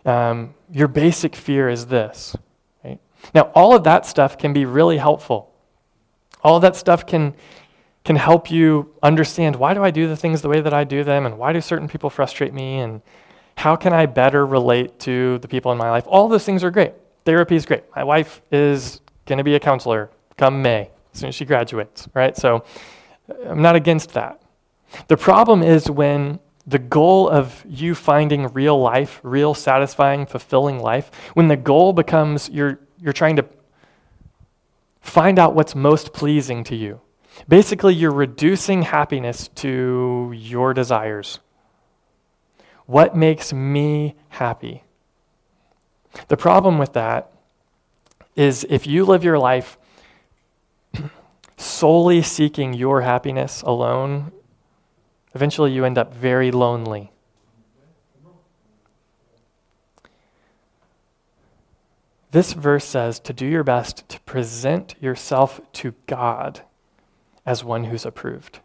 um, 0.06 0.54
your 0.72 0.88
basic 0.88 1.36
fear 1.36 1.70
is 1.70 1.88
this. 1.88 2.36
Right? 2.84 3.00
Now, 3.34 3.52
all 3.56 3.76
of 3.76 3.84
that 3.86 4.06
stuff 4.06 4.38
can 4.38 4.54
be 4.54 4.66
really 4.66 4.98
helpful. 4.98 5.54
All 6.44 6.60
that 6.60 6.76
stuff 6.76 7.06
can, 7.06 7.34
can 8.08 8.16
help 8.16 8.50
you 8.50 8.90
understand 9.04 9.58
why 9.58 9.74
do 9.74 9.84
I 9.84 9.92
do 9.92 10.08
the 10.08 10.16
things 10.16 10.42
the 10.42 10.48
way 10.48 10.62
that 10.62 10.74
I 10.74 10.86
do 10.86 11.04
them 11.04 11.26
and 11.26 11.38
why 11.38 11.52
do 11.52 11.60
certain 11.60 11.90
people 11.90 12.10
frustrate 12.10 12.54
me 12.54 12.80
and 12.80 13.02
how 13.58 13.76
can 13.76 13.92
I 13.92 14.06
better 14.06 14.46
relate 14.46 14.98
to 15.02 15.40
the 15.40 15.48
people 15.50 15.74
in 15.74 15.78
my 15.78 15.90
life. 15.90 16.06
All 16.08 16.30
those 16.30 16.46
things 16.46 16.64
are 16.64 16.72
great. 16.72 16.94
Therapy 17.26 17.58
is 17.58 17.66
great. 17.66 17.84
My 17.94 18.06
wife 18.06 18.42
is 18.50 19.02
going 19.26 19.40
to 19.40 19.44
be 19.44 19.56
a 19.56 19.60
counselor 19.60 20.10
come 20.38 20.62
May 20.62 20.90
as 21.12 21.20
soon 21.20 21.28
as 21.28 21.36
she 21.36 21.44
graduates, 21.44 22.08
right? 22.14 22.38
So 22.38 22.64
I'm 23.46 23.62
not 23.62 23.76
against 23.76 24.14
that. 24.14 24.42
The 25.10 25.18
problem 25.18 25.62
is 25.62 25.92
when 25.92 26.40
the 26.66 26.80
goal 26.80 27.28
of 27.28 27.62
you 27.68 27.94
finding 27.94 28.48
real 28.54 28.80
life, 28.80 29.20
real 29.22 29.54
satisfying, 29.54 30.26
fulfilling 30.26 30.80
life, 30.80 31.12
when 31.34 31.50
the 31.50 31.58
goal 31.58 31.92
becomes 31.92 32.50
you're, 32.50 32.80
you're 33.02 33.12
trying 33.12 33.36
to 33.36 33.46
find 35.02 35.38
out 35.38 35.56
what's 35.56 35.76
most 35.76 36.14
pleasing 36.14 36.64
to 36.64 36.76
you 36.78 37.02
Basically, 37.48 37.94
you're 37.94 38.12
reducing 38.12 38.84
happiness 38.84 39.50
to 39.56 40.32
your 40.36 40.74
desires. 40.74 41.40
What 42.86 43.16
makes 43.16 43.52
me 43.52 44.16
happy? 44.30 44.84
The 46.30 46.38
problem 46.38 46.78
with 46.78 46.94
that 46.94 47.32
is 48.36 48.66
if 48.70 48.88
you 48.88 49.04
live 49.06 49.24
your 49.24 49.38
life 49.38 49.78
solely 51.58 52.22
seeking 52.22 52.74
your 52.74 53.02
happiness 53.02 53.62
alone, 53.62 54.32
eventually 55.36 55.74
you 55.74 55.86
end 55.86 55.98
up 55.98 56.14
very 56.14 56.52
lonely. 56.52 57.12
This 62.32 62.54
verse 62.54 62.86
says 62.86 63.20
to 63.22 63.34
do 63.34 63.46
your 63.46 63.64
best 63.64 64.08
to 64.10 64.20
present 64.22 64.96
yourself 65.02 65.60
to 65.74 65.94
God 66.06 66.62
as 67.48 67.64
one 67.64 67.86
who's 67.86 68.06
approved. 68.06 68.60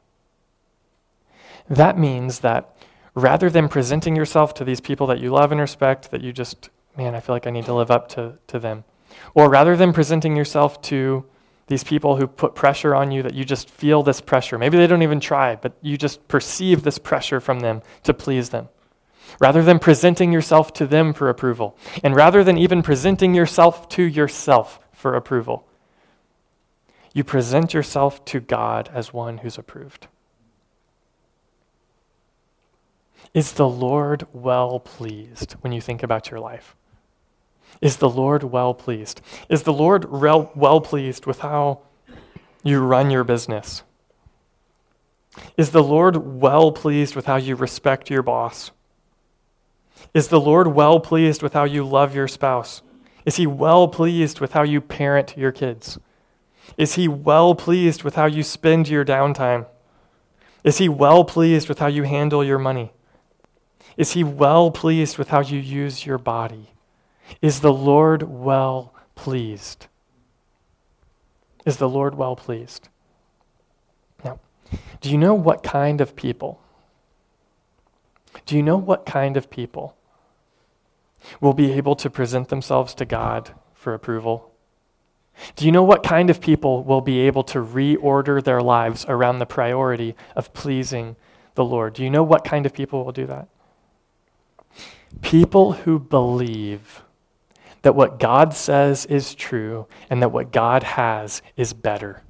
That 1.71 1.97
means 1.97 2.41
that 2.41 2.77
rather 3.15 3.49
than 3.49 3.69
presenting 3.69 4.17
yourself 4.17 4.53
to 4.55 4.65
these 4.65 4.81
people 4.81 5.07
that 5.07 5.21
you 5.21 5.31
love 5.31 5.53
and 5.53 5.61
respect, 5.61 6.11
that 6.11 6.21
you 6.21 6.33
just, 6.33 6.69
man, 6.97 7.15
I 7.15 7.21
feel 7.21 7.35
like 7.35 7.47
I 7.47 7.51
need 7.51 7.67
to 7.67 7.75
live 7.75 7.93
up 7.93 8.09
to, 8.11 8.35
to 8.49 8.59
them, 8.59 8.85
or 9.35 9.49
rather 9.49 9.77
than 9.77 9.93
presenting 9.93 10.37
yourself 10.37 10.83
to 10.83 11.25
these 11.69 11.85
people 11.85 12.17
who 12.17 12.27
put 12.27 12.57
pressure 12.57 12.95
on 12.95 13.13
you 13.13 13.23
that 13.23 13.35
you 13.35 13.45
just 13.45 13.71
feel 13.71 14.03
this 14.03 14.21
pressure. 14.21 14.59
Maybe 14.59 14.77
they 14.77 14.89
don't 14.89 15.03
even 15.03 15.21
try, 15.21 15.55
but 15.55 15.75
you 15.81 15.97
just 15.97 16.27
perceive 16.27 16.83
this 16.83 16.99
pressure 16.99 17.41
from 17.41 17.61
them 17.61 17.83
to 18.03 18.13
please 18.13 18.51
them. 18.51 18.69
Rather 19.39 19.63
than 19.63 19.79
presenting 19.79 20.33
yourself 20.33 20.73
to 20.75 20.87
them 20.87 21.13
for 21.15 21.29
approval, 21.29 21.79
and 22.03 22.17
rather 22.17 22.43
than 22.43 22.59
even 22.59 22.83
presenting 22.83 23.33
yourself 23.33 23.89
to 23.91 24.03
yourself 24.03 24.81
for 24.93 25.15
approval, 25.15 25.67
you 27.15 27.25
present 27.25 27.75
yourself 27.75 28.25
to 28.27 28.41
God 28.41 28.91
as 28.93 29.13
one 29.13 29.39
who's 29.39 29.59
approved. 29.59 30.07
Is 33.35 33.53
the 33.53 33.69
Lord 33.69 34.27
well 34.33 34.79
pleased 34.81 35.53
when 35.63 35.73
you 35.73 35.81
think 35.81 36.03
about 36.03 36.31
your 36.31 36.41
life? 36.41 36.77
Is 37.81 37.97
the 37.97 38.09
Lord 38.09 38.45
well 38.45 38.75
pleased? 38.75 39.21
Is 39.49 39.63
the 39.63 39.73
Lord 39.73 40.11
well 40.11 40.81
pleased 40.81 41.27
with 41.27 41.41
how 41.41 41.81
you 42.63 42.81
run 42.81 43.11
your 43.11 43.25
business? 43.25 43.83
Is 45.57 45.71
the 45.71 45.83
Lord 45.83 46.41
well 46.41 46.73
pleased 46.73 47.17
with 47.17 47.27
how 47.27 47.37
you 47.37 47.57
respect 47.57 48.11
your 48.11 48.23
boss? 48.23 48.71
Is 50.13 50.29
the 50.29 50.41
Lord 50.41 50.69
well 50.69 51.01
pleased 51.01 51.43
with 51.43 51.55
how 51.55 51.65
you 51.65 51.87
love 51.87 52.15
your 52.15 52.29
spouse? 52.29 52.83
Is 53.25 53.37
he 53.37 53.47
well 53.47 53.89
pleased 53.89 54.41
with 54.41 54.53
how 54.53 54.63
you 54.63 54.81
parent 54.81 55.37
your 55.39 55.53
kids? 55.53 55.99
Is 56.77 56.95
he 56.95 57.09
well 57.09 57.55
pleased 57.55 58.03
with 58.03 58.15
how 58.15 58.27
you 58.27 58.43
spend 58.43 58.89
your 58.89 59.05
downtime? 59.05 59.67
Is 60.65 60.79
he 60.79 60.89
well 60.89 61.25
pleased 61.25 61.69
with 61.69 61.79
how 61.79 61.89
you 61.89 62.05
handle 62.05 62.45
your 62.45 62.59
money? 62.59 62.93
Is 63.97 64.13
he 64.13 64.25
well 64.25 64.71
pleased 64.71 65.19
with 65.19 65.29
how 65.29 65.41
you 65.41 65.59
use 65.59 66.07
your 66.07 66.19
body? 66.19 66.71
Is 67.41 67.61
the 67.61 67.73
Lord 67.73 68.23
well 68.23 68.95
pleased? 69.15 69.87
Is 71.65 71.77
the 71.77 71.89
Lord 71.89 72.15
well 72.15 72.37
pleased? 72.37 72.89
Now, 74.25 74.41
do 75.01 75.11
you 75.11 75.19
know 75.19 75.35
what 75.35 75.63
kind 75.63 76.01
of 76.01 76.17
people? 76.17 76.61
Do 78.47 78.57
you 78.57 78.63
know 78.63 78.77
what 78.77 79.07
kind 79.07 79.37
of 79.37 79.51
people 79.51 79.97
will 81.41 81.53
be 81.53 81.73
able 81.73 81.95
to 81.97 82.11
present 82.11 82.49
themselves 82.49 82.95
to 82.95 83.05
God 83.05 83.55
for 83.75 83.95
approval? 83.95 84.52
Do 85.57 85.67
you 85.67 85.73
know 85.73 85.83
what 85.83 86.03
kind 86.03 86.31
of 86.31 86.41
people 86.41 86.85
will 86.85 87.01
be 87.01 87.21
able 87.21 87.43
to 87.45 87.59
reorder 87.59 88.43
their 88.43 88.61
lives 88.61 89.05
around 89.09 89.39
the 89.39 89.47
priority 89.47 90.15
of 90.37 90.53
pleasing 90.53 91.17
the 91.55 91.65
Lord. 91.65 91.95
Do 91.95 92.03
you 92.03 92.11
know 92.11 92.23
what 92.23 92.45
kind 92.45 92.67
of 92.67 92.73
people 92.73 93.05
will 93.05 93.13
do 93.13 93.27
that? 93.27 93.49
People 95.21 95.73
who 95.73 95.99
believe 95.99 97.03
that 97.83 97.95
what 97.95 98.19
God 98.19 98.55
says 98.55 99.05
is 99.07 99.35
true 99.35 99.87
and 100.09 100.23
that 100.23 100.31
what 100.31 100.53
God 100.53 100.83
has 100.83 101.43
is 101.57 101.73
better. 101.73 102.23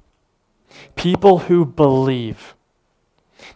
People 0.95 1.39
who 1.39 1.65
believe 1.65 2.55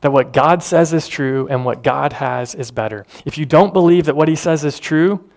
that 0.02 0.12
what 0.12 0.32
God 0.32 0.62
says 0.64 0.94
is 0.94 1.08
true 1.08 1.48
and 1.50 1.66
what 1.66 1.84
God 1.84 2.14
has 2.14 2.54
is 2.54 2.72
better. 2.72 3.06
If 3.26 3.38
you 3.38 3.46
don't 3.46 3.74
believe 3.74 4.06
that 4.06 4.16
what 4.16 4.28
He 4.28 4.36
says 4.36 4.64
is 4.64 4.80
true, 4.80 5.30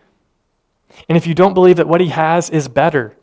and 1.09 1.17
if 1.17 1.27
you 1.27 1.35
don't 1.35 1.55
believe 1.55 1.77
that 1.77 1.89
what 1.89 2.01
He 2.01 2.09
has 2.09 2.51
is 2.51 2.69
better, 2.69 3.17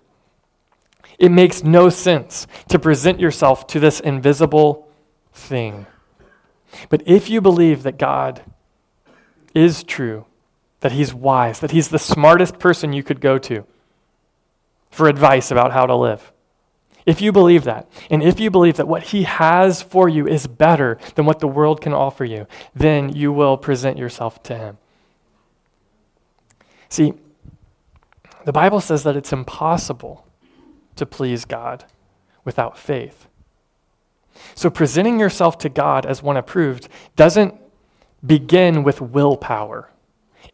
it 1.19 1.31
makes 1.31 1.63
no 1.63 1.89
sense 1.89 2.47
to 2.69 2.77
present 2.77 3.19
yourself 3.19 3.67
to 3.67 3.79
this 3.79 3.99
invisible 3.99 4.87
thing. 5.33 5.87
But 6.89 7.03
if 7.05 7.29
you 7.29 7.41
believe 7.41 7.83
that 7.83 7.97
God 7.97 8.43
is 9.55 9.83
true, 9.83 10.25
that 10.81 10.91
He's 10.91 11.13
wise, 11.13 11.59
that 11.59 11.71
He's 11.71 11.89
the 11.89 11.99
smartest 11.99 12.59
person 12.59 12.93
you 12.93 13.03
could 13.03 13.21
go 13.21 13.37
to 13.39 13.65
for 14.91 15.07
advice 15.07 15.49
about 15.49 15.71
how 15.71 15.85
to 15.85 15.95
live, 15.95 16.31
if 17.05 17.21
you 17.21 17.31
believe 17.31 17.63
that, 17.63 17.89
and 18.11 18.21
if 18.21 18.39
you 18.39 18.51
believe 18.51 18.77
that 18.77 18.87
what 18.87 19.03
He 19.03 19.23
has 19.23 19.81
for 19.81 20.07
you 20.09 20.27
is 20.27 20.45
better 20.45 20.99
than 21.15 21.25
what 21.25 21.39
the 21.39 21.47
world 21.47 21.81
can 21.81 21.93
offer 21.93 22.25
you, 22.25 22.45
then 22.75 23.09
you 23.09 23.31
will 23.31 23.57
present 23.57 23.97
yourself 23.97 24.43
to 24.43 24.57
Him. 24.57 24.77
See, 26.89 27.13
the 28.45 28.51
Bible 28.51 28.81
says 28.81 29.03
that 29.03 29.15
it's 29.15 29.33
impossible 29.33 30.26
to 30.97 31.05
please 31.05 31.45
God 31.45 31.85
without 32.43 32.77
faith. 32.77 33.27
So, 34.55 34.69
presenting 34.69 35.19
yourself 35.19 35.57
to 35.59 35.69
God 35.69 36.05
as 36.05 36.21
one 36.21 36.37
approved 36.37 36.89
doesn't 37.15 37.55
begin 38.25 38.83
with 38.83 39.01
willpower. 39.01 39.89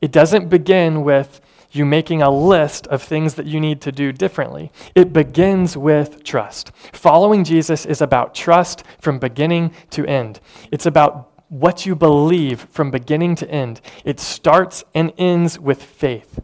It 0.02 0.12
doesn't 0.12 0.50
begin 0.50 1.04
with 1.04 1.42
you 1.72 1.86
making 1.86 2.22
a 2.22 2.30
list 2.30 2.88
of 2.88 3.02
things 3.02 3.34
that 3.34 3.48
you 3.48 3.60
need 3.60 3.82
to 3.82 3.92
do 3.92 4.12
differently. 4.12 4.72
It 4.96 5.12
begins 5.12 5.76
with 5.76 6.24
trust. 6.24 6.72
Following 6.94 7.44
Jesus 7.44 7.86
is 7.86 8.02
about 8.02 8.36
trust 8.36 8.84
from 9.00 9.20
beginning 9.20 9.74
to 9.90 10.06
end. 10.06 10.40
It's 10.72 10.86
about 10.86 11.32
what 11.50 11.86
you 11.86 11.96
believe 11.96 12.68
from 12.72 12.92
beginning 12.92 13.36
to 13.36 13.50
end. 13.50 13.82
It 14.06 14.20
starts 14.20 14.84
and 14.94 15.14
ends 15.18 15.60
with 15.60 15.84
faith. 15.84 16.40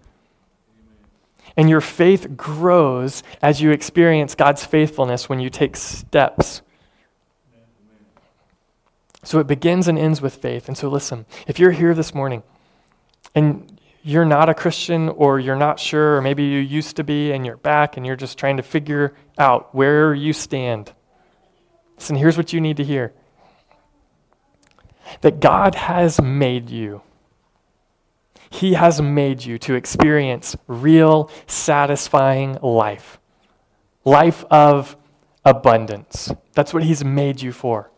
And 1.59 1.69
your 1.69 1.81
faith 1.81 2.37
grows 2.37 3.21
as 3.41 3.61
you 3.61 3.71
experience 3.71 4.33
God's 4.33 4.63
faithfulness 4.63 5.27
when 5.27 5.41
you 5.41 5.49
take 5.49 5.75
steps. 5.75 6.61
So 9.23 9.39
it 9.39 9.47
begins 9.47 9.89
and 9.89 9.99
ends 9.99 10.21
with 10.21 10.35
faith. 10.35 10.69
And 10.69 10.77
so 10.77 10.87
listen, 10.87 11.25
if 11.47 11.59
you're 11.59 11.71
here 11.71 11.93
this 11.93 12.15
morning 12.15 12.43
and 13.35 13.77
you're 14.03 14.23
not 14.23 14.47
a 14.47 14.53
Christian 14.53 15.09
or 15.09 15.37
you're 15.37 15.57
not 15.57 15.81
sure, 15.81 16.15
or 16.15 16.21
maybe 16.21 16.43
you 16.43 16.59
used 16.59 16.95
to 16.95 17.03
be 17.03 17.33
and 17.33 17.45
you're 17.45 17.57
back 17.57 17.97
and 17.97 18.05
you're 18.05 18.15
just 18.15 18.37
trying 18.37 18.55
to 18.55 18.63
figure 18.63 19.13
out 19.37 19.75
where 19.75 20.13
you 20.13 20.31
stand. 20.31 20.93
Listen, 21.97 22.15
here's 22.15 22.37
what 22.37 22.53
you 22.53 22.61
need 22.61 22.77
to 22.77 22.85
hear 22.85 23.11
that 25.19 25.41
God 25.41 25.75
has 25.75 26.21
made 26.21 26.69
you. 26.69 27.01
He 28.49 28.73
has 28.73 29.01
made 29.01 29.43
you 29.43 29.57
to 29.59 29.75
experience 29.75 30.55
real, 30.67 31.29
satisfying 31.47 32.57
life. 32.61 33.19
Life 34.05 34.43
of 34.49 34.97
abundance. 35.45 36.31
That's 36.53 36.73
what 36.73 36.83
He's 36.83 37.03
made 37.03 37.41
you 37.41 37.51
for. 37.51 37.91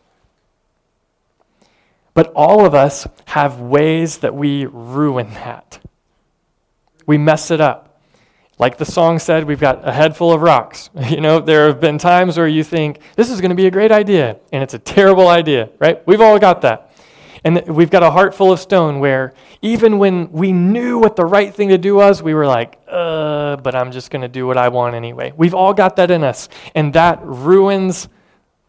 But 2.14 2.32
all 2.34 2.66
of 2.66 2.74
us 2.74 3.06
have 3.26 3.60
ways 3.60 4.18
that 4.18 4.34
we 4.34 4.66
ruin 4.66 5.30
that. 5.30 5.80
We 7.06 7.18
mess 7.18 7.50
it 7.50 7.60
up. 7.60 8.00
Like 8.58 8.76
the 8.76 8.84
song 8.84 9.18
said, 9.18 9.44
we've 9.44 9.58
got 9.58 9.86
a 9.88 9.92
head 9.92 10.16
full 10.16 10.32
of 10.32 10.42
rocks. 10.42 10.90
You 11.08 11.20
know, 11.20 11.40
there 11.40 11.66
have 11.66 11.80
been 11.80 11.98
times 11.98 12.36
where 12.36 12.46
you 12.46 12.62
think, 12.62 13.00
this 13.16 13.30
is 13.30 13.40
going 13.40 13.50
to 13.50 13.56
be 13.56 13.66
a 13.66 13.70
great 13.70 13.90
idea, 13.90 14.36
and 14.52 14.62
it's 14.62 14.74
a 14.74 14.78
terrible 14.78 15.28
idea, 15.28 15.70
right? 15.78 16.06
We've 16.06 16.20
all 16.20 16.38
got 16.38 16.60
that. 16.62 16.91
And 17.44 17.66
we've 17.66 17.90
got 17.90 18.04
a 18.04 18.10
heart 18.10 18.34
full 18.34 18.52
of 18.52 18.60
stone 18.60 19.00
where 19.00 19.34
even 19.62 19.98
when 19.98 20.30
we 20.30 20.52
knew 20.52 20.98
what 20.98 21.16
the 21.16 21.24
right 21.24 21.52
thing 21.52 21.70
to 21.70 21.78
do 21.78 21.96
was, 21.96 22.22
we 22.22 22.34
were 22.34 22.46
like, 22.46 22.78
uh, 22.86 23.56
but 23.56 23.74
I'm 23.74 23.90
just 23.90 24.10
going 24.10 24.22
to 24.22 24.28
do 24.28 24.46
what 24.46 24.56
I 24.56 24.68
want 24.68 24.94
anyway. 24.94 25.32
We've 25.36 25.54
all 25.54 25.74
got 25.74 25.96
that 25.96 26.10
in 26.10 26.22
us. 26.22 26.48
And 26.74 26.92
that 26.94 27.20
ruins 27.22 28.08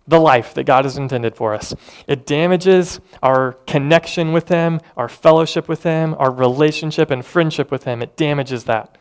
the 0.07 0.19
life 0.19 0.55
that 0.55 0.65
God 0.65 0.85
has 0.85 0.97
intended 0.97 1.35
for 1.35 1.53
us. 1.53 1.73
It 2.07 2.25
damages 2.25 2.99
our 3.21 3.53
connection 3.67 4.33
with 4.33 4.49
Him, 4.49 4.81
our 4.97 5.07
fellowship 5.07 5.69
with 5.69 5.83
Him, 5.83 6.15
our 6.17 6.31
relationship 6.31 7.11
and 7.11 7.23
friendship 7.23 7.71
with 7.71 7.83
Him. 7.83 8.01
It 8.01 8.17
damages 8.17 8.65
that. 8.65 8.97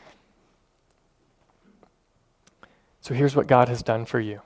So 3.01 3.15
here's 3.15 3.35
what 3.35 3.49
God 3.49 3.69
has 3.69 3.83
done 3.83 4.05
for 4.05 4.21
you. 4.21 4.43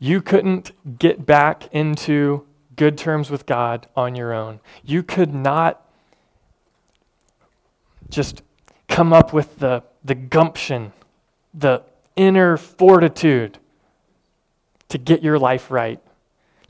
You 0.00 0.22
couldn't 0.22 0.72
get 0.98 1.26
back 1.26 1.68
into 1.72 2.46
good 2.74 2.96
terms 2.96 3.30
with 3.30 3.44
God 3.44 3.86
on 3.94 4.16
your 4.16 4.32
own. 4.32 4.60
You 4.82 5.02
could 5.02 5.34
not 5.34 5.86
just 8.08 8.42
come 8.88 9.12
up 9.12 9.34
with 9.34 9.58
the, 9.58 9.84
the 10.02 10.14
gumption, 10.14 10.92
the 11.52 11.82
inner 12.16 12.56
fortitude 12.56 13.58
to 14.88 14.96
get 14.96 15.22
your 15.22 15.38
life 15.38 15.70
right, 15.70 16.00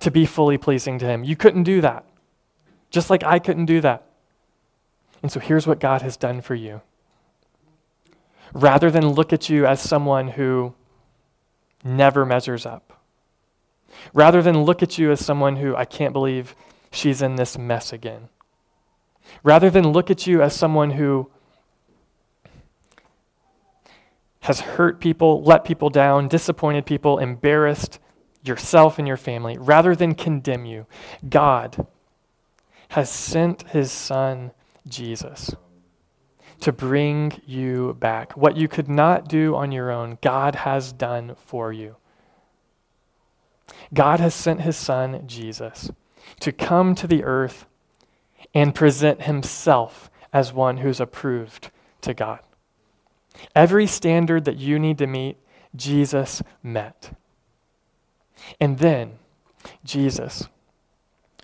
to 0.01 0.11
be 0.11 0.27
fully 0.27 0.59
pleasing 0.59 0.99
to 0.99 1.07
Him. 1.07 1.23
You 1.23 1.37
couldn't 1.37 1.63
do 1.63 1.81
that, 1.81 2.05
just 2.91 3.11
like 3.11 3.23
I 3.23 3.39
couldn't 3.39 3.67
do 3.67 3.81
that. 3.81 4.05
And 5.23 5.31
so 5.31 5.39
here's 5.39 5.67
what 5.67 5.79
God 5.79 6.03
has 6.03 6.17
done 6.17 6.41
for 6.41 6.57
you. 6.57 6.81
Rather 8.53 8.91
than 8.91 9.11
look 9.11 9.33
at 9.33 9.49
you 9.49 9.67
as 9.67 9.81
someone 9.81 10.29
who 10.29 10.75
never 11.85 12.27
measures 12.27 12.67
up, 12.67 12.90
rather 14.13 14.43
than 14.43 14.65
look 14.65 14.83
at 14.83 14.99
you 14.99 15.11
as 15.11 15.25
someone 15.25 15.57
who 15.57 15.75
I 15.77 15.85
can't 15.85 16.13
believe 16.13 16.55
she's 16.91 17.23
in 17.23 17.37
this 17.37 17.57
mess 17.57 17.93
again, 17.93 18.29
rather 19.43 19.71
than 19.71 19.93
look 19.93 20.11
at 20.11 20.27
you 20.27 20.43
as 20.43 20.55
someone 20.55 20.93
who 20.93 21.31
has 24.41 24.61
hurt 24.61 25.01
people, 25.01 25.43
let 25.43 25.65
people 25.65 25.91
down, 25.91 26.27
disappointed 26.27 26.87
people, 26.87 27.19
embarrassed 27.19 27.99
yourself 28.43 28.99
and 28.99 29.07
your 29.07 29.19
family, 29.19 29.57
rather 29.59 29.95
than 29.95 30.15
condemn 30.15 30.65
you, 30.65 30.87
God 31.29 31.87
has 32.89 33.11
sent 33.11 33.69
his 33.69 33.93
son, 33.93 34.51
Jesus, 34.89 35.55
to 36.61 36.73
bring 36.73 37.41
you 37.47 37.95
back. 38.01 38.37
What 38.37 38.57
you 38.57 38.67
could 38.67 38.89
not 38.89 39.29
do 39.29 39.55
on 39.55 39.73
your 39.73 39.91
own, 39.91 40.19
God 40.23 40.55
has 40.55 40.93
done 40.93 41.37
for 41.47 41.73
you. 41.73 41.97
God 43.93 44.21
has 44.21 44.35
sent 44.35 44.61
his 44.61 44.77
son, 44.77 45.27
Jesus, 45.27 45.91
to 46.41 46.53
come 46.53 46.95
to 46.95 47.07
the 47.07 47.25
earth 47.25 47.67
and 48.55 48.75
present 48.75 49.23
himself 49.23 50.11
as 50.33 50.53
one 50.53 50.79
who's 50.79 51.01
approved 51.01 51.71
to 52.03 52.15
God. 52.15 52.41
Every 53.55 53.87
standard 53.87 54.45
that 54.45 54.59
you 54.59 54.79
need 54.79 54.99
to 54.99 55.07
meet, 55.07 55.39
Jesus 55.75 56.43
met. 56.63 57.17
And 58.61 58.79
then, 58.79 59.19
Jesus, 59.85 60.49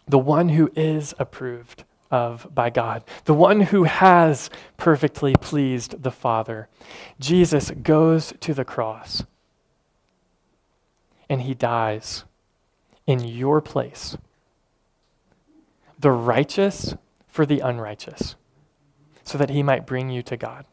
the 0.07 0.19
one 0.19 0.51
who 0.51 0.71
is 0.75 1.15
approved 1.19 1.85
of 2.11 2.47
by 2.55 2.71
God, 2.71 3.05
the 3.25 3.35
one 3.35 3.61
who 3.61 3.85
has 3.85 4.51
perfectly 4.77 5.35
pleased 5.35 6.03
the 6.03 6.11
Father, 6.11 6.69
Jesus 7.19 7.71
goes 7.83 8.33
to 8.41 8.55
the 8.55 8.65
cross 8.65 9.25
and 11.29 11.43
he 11.43 11.55
dies 11.55 12.25
in 13.07 13.21
your 13.21 13.61
place. 13.61 14.17
The 15.99 16.11
righteous 16.11 16.95
for 17.29 17.47
the 17.47 17.61
unrighteous, 17.61 18.35
so 19.25 19.39
that 19.39 19.51
he 19.51 19.63
might 19.63 19.87
bring 19.87 20.11
you 20.11 20.23
to 20.23 20.37
God. 20.37 20.67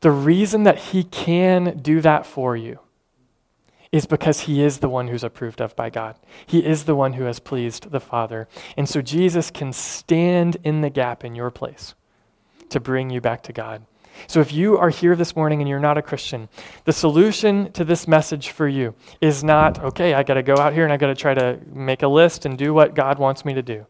The 0.00 0.10
reason 0.10 0.64
that 0.64 0.78
he 0.78 1.04
can 1.04 1.78
do 1.78 2.00
that 2.00 2.26
for 2.26 2.56
you 2.56 2.80
is 3.92 4.06
because 4.06 4.40
he 4.40 4.62
is 4.62 4.78
the 4.78 4.88
one 4.88 5.08
who's 5.08 5.22
approved 5.22 5.60
of 5.60 5.76
by 5.76 5.90
God. 5.90 6.16
He 6.46 6.64
is 6.64 6.84
the 6.84 6.94
one 6.96 7.12
who 7.12 7.24
has 7.24 7.38
pleased 7.38 7.90
the 7.90 8.00
Father. 8.00 8.48
And 8.76 8.88
so 8.88 9.02
Jesus 9.02 9.50
can 9.50 9.72
stand 9.72 10.56
in 10.64 10.80
the 10.80 10.90
gap 10.90 11.24
in 11.24 11.34
your 11.34 11.50
place 11.50 11.94
to 12.70 12.80
bring 12.80 13.10
you 13.10 13.20
back 13.20 13.42
to 13.42 13.52
God. 13.52 13.84
So 14.26 14.40
if 14.40 14.52
you 14.52 14.78
are 14.78 14.90
here 14.90 15.16
this 15.16 15.34
morning 15.36 15.60
and 15.60 15.68
you're 15.68 15.80
not 15.80 15.98
a 15.98 16.02
Christian, 16.02 16.48
the 16.84 16.92
solution 16.92 17.72
to 17.72 17.84
this 17.84 18.06
message 18.06 18.50
for 18.50 18.68
you 18.68 18.94
is 19.20 19.42
not, 19.42 19.82
okay, 19.82 20.14
I 20.14 20.22
got 20.22 20.34
to 20.34 20.42
go 20.42 20.56
out 20.56 20.72
here 20.72 20.84
and 20.84 20.92
I 20.92 20.96
got 20.96 21.08
to 21.08 21.14
try 21.14 21.34
to 21.34 21.58
make 21.72 22.02
a 22.02 22.08
list 22.08 22.44
and 22.44 22.56
do 22.56 22.72
what 22.72 22.94
God 22.94 23.18
wants 23.18 23.44
me 23.44 23.54
to 23.54 23.62
do. 23.62 23.86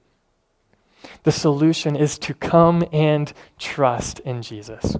The 1.24 1.32
solution 1.32 1.96
is 1.96 2.18
to 2.20 2.34
come 2.34 2.84
and 2.92 3.32
trust 3.58 4.20
in 4.20 4.42
Jesus. 4.42 4.96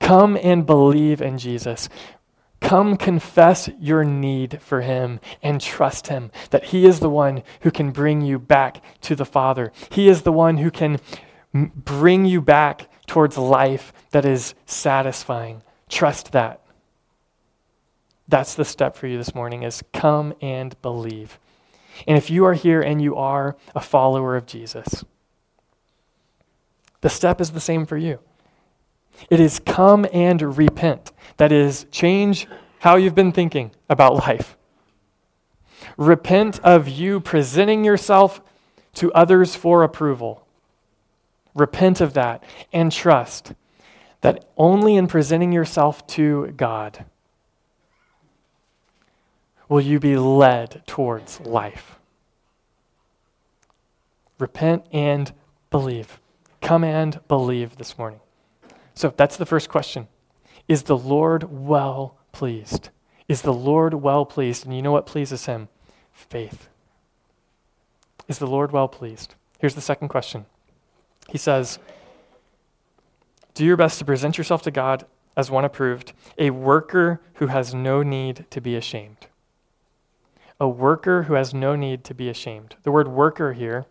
Come 0.00 0.38
and 0.42 0.64
believe 0.64 1.20
in 1.20 1.38
Jesus. 1.38 1.88
Come 2.60 2.96
confess 2.96 3.68
your 3.78 4.04
need 4.04 4.60
for 4.60 4.80
him 4.80 5.20
and 5.42 5.60
trust 5.60 6.08
him 6.08 6.30
that 6.50 6.64
he 6.64 6.86
is 6.86 7.00
the 7.00 7.10
one 7.10 7.42
who 7.60 7.70
can 7.70 7.92
bring 7.92 8.20
you 8.20 8.38
back 8.38 8.82
to 9.02 9.14
the 9.14 9.24
Father. 9.24 9.72
He 9.90 10.08
is 10.08 10.22
the 10.22 10.32
one 10.32 10.58
who 10.58 10.70
can 10.70 10.98
bring 11.52 12.24
you 12.24 12.40
back 12.40 12.88
towards 13.08 13.36
life 13.36 13.92
that 14.12 14.24
is 14.24 14.54
satisfying. 14.66 15.62
Trust 15.88 16.32
that. 16.32 16.60
That's 18.28 18.54
the 18.54 18.64
step 18.64 18.94
for 18.94 19.06
you 19.06 19.16
this 19.16 19.34
morning 19.34 19.62
is 19.64 19.82
come 19.92 20.34
and 20.40 20.80
believe. 20.82 21.40
And 22.06 22.16
if 22.16 22.30
you 22.30 22.44
are 22.44 22.54
here 22.54 22.80
and 22.80 23.02
you 23.02 23.16
are 23.16 23.56
a 23.74 23.80
follower 23.80 24.36
of 24.36 24.46
Jesus, 24.46 25.04
the 27.00 27.08
step 27.08 27.40
is 27.40 27.50
the 27.50 27.60
same 27.60 27.86
for 27.86 27.96
you. 27.96 28.20
It 29.30 29.40
is 29.40 29.58
come 29.58 30.06
and 30.12 30.56
repent. 30.56 31.12
That 31.38 31.50
is, 31.50 31.86
change 31.90 32.46
how 32.80 32.96
you've 32.96 33.14
been 33.14 33.32
thinking 33.32 33.72
about 33.88 34.14
life. 34.14 34.56
Repent 35.96 36.60
of 36.60 36.88
you 36.88 37.18
presenting 37.18 37.84
yourself 37.84 38.40
to 38.94 39.12
others 39.12 39.56
for 39.56 39.82
approval. 39.82 40.46
Repent 41.54 42.00
of 42.00 42.14
that 42.14 42.44
and 42.72 42.92
trust 42.92 43.54
that 44.20 44.44
only 44.56 44.96
in 44.96 45.06
presenting 45.06 45.52
yourself 45.52 46.06
to 46.08 46.52
God 46.56 47.04
will 49.68 49.80
you 49.80 49.98
be 50.00 50.16
led 50.16 50.82
towards 50.86 51.40
life. 51.40 51.98
Repent 54.38 54.86
and 54.92 55.32
believe. 55.70 56.20
Come 56.60 56.84
and 56.84 57.20
believe 57.28 57.76
this 57.76 57.98
morning. 57.98 58.20
So 58.94 59.12
that's 59.16 59.36
the 59.36 59.46
first 59.46 59.68
question. 59.68 60.08
Is 60.66 60.84
the 60.84 60.96
Lord 60.96 61.44
well 61.50 62.16
pleased? 62.32 62.90
Is 63.28 63.42
the 63.42 63.52
Lord 63.52 63.94
well 63.94 64.24
pleased? 64.24 64.64
And 64.64 64.74
you 64.74 64.82
know 64.82 64.92
what 64.92 65.06
pleases 65.06 65.46
him? 65.46 65.68
Faith. 66.12 66.68
Is 68.26 68.38
the 68.38 68.46
Lord 68.46 68.72
well 68.72 68.88
pleased? 68.88 69.34
Here's 69.58 69.74
the 69.74 69.80
second 69.80 70.08
question. 70.08 70.46
He 71.28 71.38
says, 71.38 71.78
Do 73.54 73.64
your 73.64 73.76
best 73.76 73.98
to 73.98 74.04
present 74.04 74.38
yourself 74.38 74.62
to 74.62 74.70
God 74.70 75.06
as 75.36 75.50
one 75.50 75.64
approved, 75.64 76.12
a 76.36 76.50
worker 76.50 77.20
who 77.34 77.46
has 77.46 77.72
no 77.72 78.02
need 78.02 78.44
to 78.50 78.60
be 78.60 78.74
ashamed. 78.74 79.28
A 80.58 80.68
worker 80.68 81.24
who 81.24 81.34
has 81.34 81.54
no 81.54 81.76
need 81.76 82.02
to 82.04 82.14
be 82.14 82.28
ashamed. 82.28 82.74
The 82.82 82.90
word 82.90 83.06
worker 83.06 83.52
here 83.52 83.86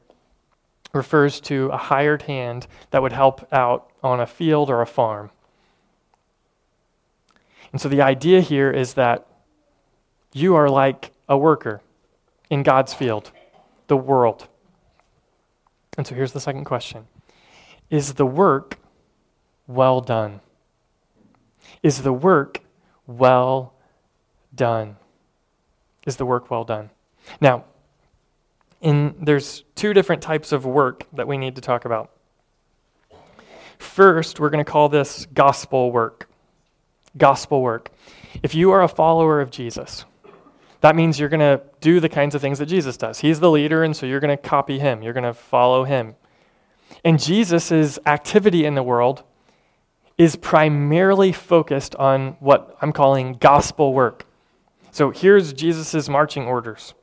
refers 0.94 1.40
to 1.42 1.68
a 1.68 1.78
hired 1.78 2.24
hand 2.24 2.68
that 2.92 3.02
would 3.02 3.14
help 3.14 3.48
out 3.54 3.90
on 4.04 4.20
a 4.20 4.28
field 4.28 4.70
or 4.70 4.82
a 4.82 4.86
farm. 4.86 5.30
And 7.72 7.80
so 7.80 7.88
the 7.88 8.02
idea 8.02 8.42
here 8.42 8.72
is 8.72 8.96
that 8.96 9.26
you 10.34 10.56
are 10.56 10.70
like 10.70 11.12
a 11.30 11.38
worker 11.38 11.82
in 12.50 12.64
God's 12.64 12.94
field, 12.94 13.32
the 13.88 13.98
world. 13.98 14.48
And 15.98 16.06
so 16.06 16.16
here's 16.16 16.34
the 16.34 16.40
second 16.40 16.66
question 16.66 17.08
Is 17.90 18.16
the 18.16 18.26
work 18.26 18.78
well 19.68 20.02
done? 20.02 20.42
Is 21.84 22.02
the 22.02 22.14
work 22.14 22.62
well 23.06 23.74
done? 24.54 24.98
Is 26.06 26.18
the 26.18 26.26
work 26.26 26.50
well 26.50 26.64
done? 26.64 26.90
Now, 27.40 27.66
in, 28.82 29.16
there's 29.20 29.64
two 29.76 29.94
different 29.94 30.22
types 30.22 30.52
of 30.52 30.66
work 30.66 31.06
that 31.14 31.28
we 31.28 31.38
need 31.38 31.56
to 31.56 31.62
talk 31.62 31.86
about. 31.86 32.12
First, 33.78 34.40
we're 34.40 34.50
going 34.50 34.64
to 34.64 34.70
call 34.70 34.90
this 34.90 35.26
gospel 35.34 35.92
work. 35.92 36.30
Gospel 37.18 37.62
work. 37.62 37.92
If 38.44 38.54
you 38.56 38.72
are 38.72 38.84
a 38.84 38.88
follower 38.88 39.42
of 39.42 39.50
Jesus, 39.50 40.06
that 40.82 40.96
means 40.96 41.20
you're 41.20 41.30
going 41.30 41.40
to 41.40 41.62
do 41.82 42.00
the 42.00 42.10
kinds 42.10 42.36
of 42.36 42.42
things 42.42 42.60
that 42.60 42.68
Jesus 42.68 42.98
does. 42.98 43.20
He's 43.20 43.40
the 43.40 43.50
leader, 43.50 43.84
and 43.84 43.96
so 43.96 44.06
you're 44.06 44.20
going 44.20 44.36
to 44.36 44.42
copy 44.42 44.80
him, 44.80 45.02
you're 45.02 45.14
going 45.14 45.24
to 45.24 45.34
follow 45.34 45.84
him. 45.84 46.16
And 47.04 47.22
Jesus' 47.22 48.00
activity 48.06 48.66
in 48.66 48.76
the 48.76 48.84
world 48.84 49.24
is 50.18 50.36
primarily 50.36 51.32
focused 51.32 51.96
on 51.96 52.38
what 52.40 52.76
I'm 52.82 52.92
calling 52.92 53.34
gospel 53.34 53.94
work. 53.94 54.26
So 54.92 55.12
here's 55.12 55.54
Jesus' 55.54 56.10
marching 56.10 56.46
orders 56.46 56.94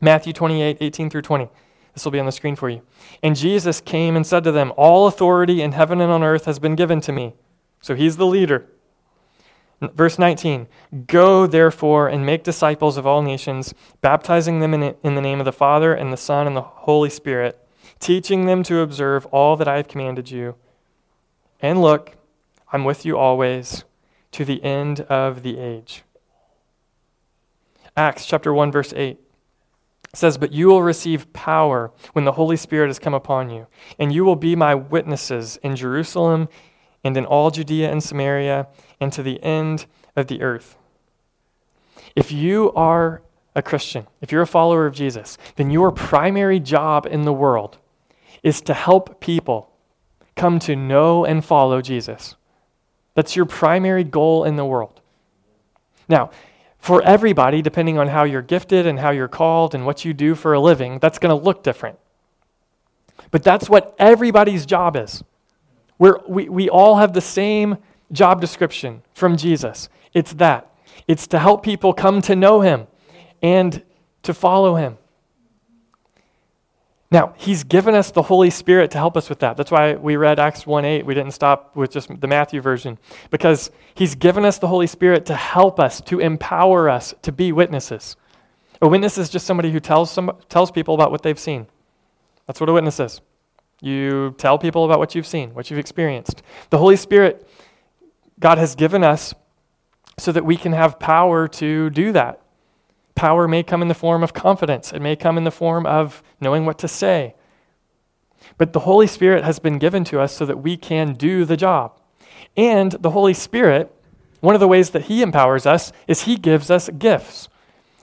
Matthew 0.00 0.32
28, 0.32 0.78
18 0.80 1.10
through 1.10 1.22
20. 1.22 1.48
This 1.94 2.04
will 2.04 2.12
be 2.12 2.20
on 2.20 2.26
the 2.26 2.32
screen 2.32 2.56
for 2.56 2.70
you. 2.70 2.82
And 3.22 3.36
Jesus 3.36 3.80
came 3.80 4.16
and 4.16 4.26
said 4.26 4.44
to 4.44 4.52
them, 4.52 4.72
All 4.76 5.06
authority 5.06 5.60
in 5.60 5.72
heaven 5.72 6.00
and 6.00 6.10
on 6.10 6.22
earth 6.22 6.46
has 6.46 6.58
been 6.58 6.74
given 6.74 7.00
to 7.02 7.12
me. 7.12 7.34
So 7.82 7.94
he's 7.94 8.16
the 8.16 8.26
leader. 8.26 8.66
Verse 9.80 10.18
19 10.18 10.68
Go 11.06 11.46
therefore 11.46 12.08
and 12.08 12.24
make 12.24 12.44
disciples 12.44 12.96
of 12.96 13.06
all 13.06 13.20
nations, 13.20 13.74
baptizing 14.00 14.60
them 14.60 14.72
in, 14.74 14.94
in 15.02 15.14
the 15.14 15.20
name 15.20 15.40
of 15.40 15.44
the 15.44 15.52
Father 15.52 15.92
and 15.92 16.12
the 16.12 16.16
Son 16.16 16.46
and 16.46 16.56
the 16.56 16.62
Holy 16.62 17.10
Spirit, 17.10 17.58
teaching 18.00 18.46
them 18.46 18.62
to 18.64 18.80
observe 18.80 19.26
all 19.26 19.56
that 19.56 19.68
I 19.68 19.76
have 19.76 19.88
commanded 19.88 20.30
you. 20.30 20.56
And 21.60 21.80
look, 21.80 22.16
I'm 22.72 22.84
with 22.84 23.04
you 23.04 23.18
always 23.18 23.84
to 24.32 24.44
the 24.44 24.62
end 24.64 25.00
of 25.02 25.42
the 25.42 25.58
age. 25.58 26.02
Acts 27.96 28.26
chapter 28.26 28.52
1 28.52 28.72
verse 28.72 28.92
8 28.96 29.18
says, 30.14 30.38
But 30.38 30.52
you 30.52 30.68
will 30.68 30.82
receive 30.82 31.32
power 31.32 31.92
when 32.12 32.24
the 32.24 32.32
Holy 32.32 32.56
Spirit 32.56 32.88
has 32.88 32.98
come 32.98 33.14
upon 33.14 33.50
you, 33.50 33.66
and 33.98 34.12
you 34.12 34.24
will 34.24 34.36
be 34.36 34.56
my 34.56 34.74
witnesses 34.74 35.58
in 35.62 35.76
Jerusalem 35.76 36.48
and 37.04 37.16
in 37.16 37.26
all 37.26 37.50
Judea 37.50 37.90
and 37.90 38.02
Samaria 38.02 38.68
and 39.00 39.12
to 39.12 39.22
the 39.22 39.42
end 39.42 39.86
of 40.16 40.26
the 40.28 40.42
earth. 40.42 40.76
If 42.14 42.30
you 42.30 42.72
are 42.72 43.22
a 43.54 43.62
Christian, 43.62 44.06
if 44.20 44.32
you're 44.32 44.42
a 44.42 44.46
follower 44.46 44.86
of 44.86 44.94
Jesus, 44.94 45.36
then 45.56 45.70
your 45.70 45.90
primary 45.90 46.60
job 46.60 47.06
in 47.06 47.22
the 47.22 47.32
world 47.32 47.78
is 48.42 48.60
to 48.62 48.74
help 48.74 49.20
people 49.20 49.70
come 50.36 50.58
to 50.60 50.76
know 50.76 51.24
and 51.24 51.44
follow 51.44 51.80
Jesus. 51.80 52.36
That's 53.14 53.36
your 53.36 53.44
primary 53.44 54.04
goal 54.04 54.44
in 54.44 54.56
the 54.56 54.64
world. 54.64 55.00
Now, 56.08 56.30
for 56.78 57.02
everybody, 57.02 57.62
depending 57.62 57.98
on 57.98 58.08
how 58.08 58.24
you're 58.24 58.42
gifted 58.42 58.86
and 58.86 58.98
how 58.98 59.10
you're 59.10 59.28
called 59.28 59.74
and 59.74 59.86
what 59.86 60.04
you 60.04 60.12
do 60.12 60.34
for 60.34 60.52
a 60.52 60.60
living, 60.60 60.98
that's 60.98 61.18
going 61.18 61.36
to 61.36 61.44
look 61.44 61.62
different. 61.62 61.98
But 63.30 63.44
that's 63.44 63.70
what 63.70 63.94
everybody's 63.98 64.66
job 64.66 64.96
is. 64.96 65.22
We're, 65.98 66.18
we, 66.26 66.48
we 66.48 66.68
all 66.68 66.96
have 66.96 67.12
the 67.12 67.20
same 67.20 67.78
job 68.10 68.40
description 68.40 69.02
from 69.14 69.36
Jesus. 69.36 69.88
It's 70.12 70.32
that 70.34 70.68
it's 71.06 71.26
to 71.28 71.38
help 71.38 71.62
people 71.62 71.92
come 71.92 72.20
to 72.22 72.34
know 72.34 72.60
him 72.60 72.86
and 73.42 73.82
to 74.22 74.34
follow 74.34 74.74
him. 74.76 74.98
Now, 77.12 77.34
he's 77.36 77.62
given 77.62 77.94
us 77.94 78.10
the 78.10 78.22
Holy 78.22 78.48
Spirit 78.48 78.90
to 78.92 78.98
help 78.98 79.18
us 79.18 79.28
with 79.28 79.40
that. 79.40 79.58
That's 79.58 79.70
why 79.70 79.96
we 79.96 80.16
read 80.16 80.38
Acts 80.38 80.66
1 80.66 80.86
8. 80.86 81.04
We 81.04 81.12
didn't 81.12 81.32
stop 81.32 81.76
with 81.76 81.90
just 81.90 82.08
the 82.22 82.26
Matthew 82.26 82.62
version, 82.62 82.98
because 83.30 83.70
he's 83.94 84.14
given 84.14 84.46
us 84.46 84.56
the 84.56 84.68
Holy 84.68 84.86
Spirit 84.86 85.26
to 85.26 85.34
help 85.34 85.78
us, 85.78 86.00
to 86.00 86.20
empower 86.20 86.88
us 86.88 87.12
to 87.20 87.30
be 87.30 87.52
witnesses. 87.52 88.16
A 88.80 88.88
witness 88.88 89.18
is 89.18 89.28
just 89.28 89.46
somebody 89.46 89.70
who 89.70 89.78
tells, 89.78 90.10
some, 90.10 90.38
tells 90.48 90.70
people 90.70 90.94
about 90.94 91.10
what 91.10 91.22
they've 91.22 91.38
seen. 91.38 91.66
That's 92.46 92.60
what 92.60 92.70
a 92.70 92.72
witness 92.72 92.98
is. 92.98 93.20
You 93.82 94.34
tell 94.38 94.56
people 94.56 94.86
about 94.86 94.98
what 94.98 95.14
you've 95.14 95.26
seen, 95.26 95.52
what 95.52 95.70
you've 95.70 95.78
experienced. 95.78 96.42
The 96.70 96.78
Holy 96.78 96.96
Spirit, 96.96 97.46
God 98.40 98.56
has 98.56 98.74
given 98.74 99.04
us 99.04 99.34
so 100.18 100.32
that 100.32 100.46
we 100.46 100.56
can 100.56 100.72
have 100.72 100.98
power 100.98 101.46
to 101.46 101.90
do 101.90 102.12
that. 102.12 102.41
Power 103.14 103.46
may 103.46 103.62
come 103.62 103.82
in 103.82 103.88
the 103.88 103.94
form 103.94 104.22
of 104.22 104.32
confidence, 104.32 104.92
it 104.92 105.00
may 105.00 105.16
come 105.16 105.36
in 105.36 105.44
the 105.44 105.50
form 105.50 105.86
of 105.86 106.22
knowing 106.40 106.66
what 106.66 106.78
to 106.78 106.88
say. 106.88 107.34
But 108.58 108.72
the 108.72 108.80
Holy 108.80 109.06
Spirit 109.06 109.44
has 109.44 109.58
been 109.58 109.78
given 109.78 110.04
to 110.04 110.20
us 110.20 110.32
so 110.32 110.44
that 110.46 110.62
we 110.62 110.76
can 110.76 111.14
do 111.14 111.44
the 111.44 111.56
job. 111.56 111.98
And 112.56 112.92
the 112.92 113.10
Holy 113.10 113.34
Spirit, 113.34 113.94
one 114.40 114.54
of 114.54 114.60
the 114.60 114.68
ways 114.68 114.90
that 114.90 115.04
He 115.04 115.22
empowers 115.22 115.66
us 115.66 115.92
is 116.08 116.22
He 116.22 116.36
gives 116.36 116.70
us 116.70 116.88
gifts. 116.90 117.48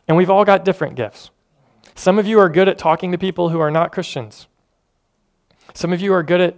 And 0.08 0.18
we've 0.18 0.30
all 0.30 0.46
got 0.46 0.66
different 0.66 0.96
gifts. 0.96 1.30
Some 1.96 2.18
of 2.18 2.26
you 2.26 2.40
are 2.40 2.50
good 2.50 2.70
at 2.70 2.78
talking 2.78 3.12
to 3.12 3.18
people 3.18 3.50
who 3.50 3.60
are 3.60 3.72
not 3.72 3.92
Christians. 3.92 4.48
Some 5.74 5.94
of 5.94 6.02
you 6.02 6.14
are 6.14 6.24
good 6.24 6.42
at 6.42 6.56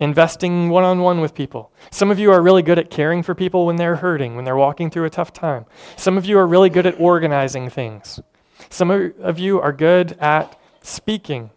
investing 0.00 0.70
one 0.70 0.82
on 0.82 1.00
one 1.00 1.20
with 1.20 1.34
people. 1.34 1.70
Some 1.90 2.10
of 2.10 2.18
you 2.18 2.32
are 2.32 2.42
really 2.42 2.62
good 2.62 2.78
at 2.78 2.90
caring 2.90 3.22
for 3.22 3.34
people 3.34 3.66
when 3.66 3.76
they're 3.76 3.96
hurting, 3.96 4.34
when 4.34 4.44
they're 4.44 4.56
walking 4.56 4.90
through 4.90 5.04
a 5.04 5.10
tough 5.10 5.32
time. 5.32 5.66
Some 5.96 6.16
of 6.16 6.24
you 6.24 6.38
are 6.38 6.46
really 6.46 6.70
good 6.70 6.86
at 6.86 6.98
organizing 6.98 7.68
things. 7.68 8.18
Some 8.70 8.90
of 8.90 9.38
you 9.38 9.60
are 9.60 9.72
good 9.72 10.12
at 10.18 10.58
speaking 10.82 11.50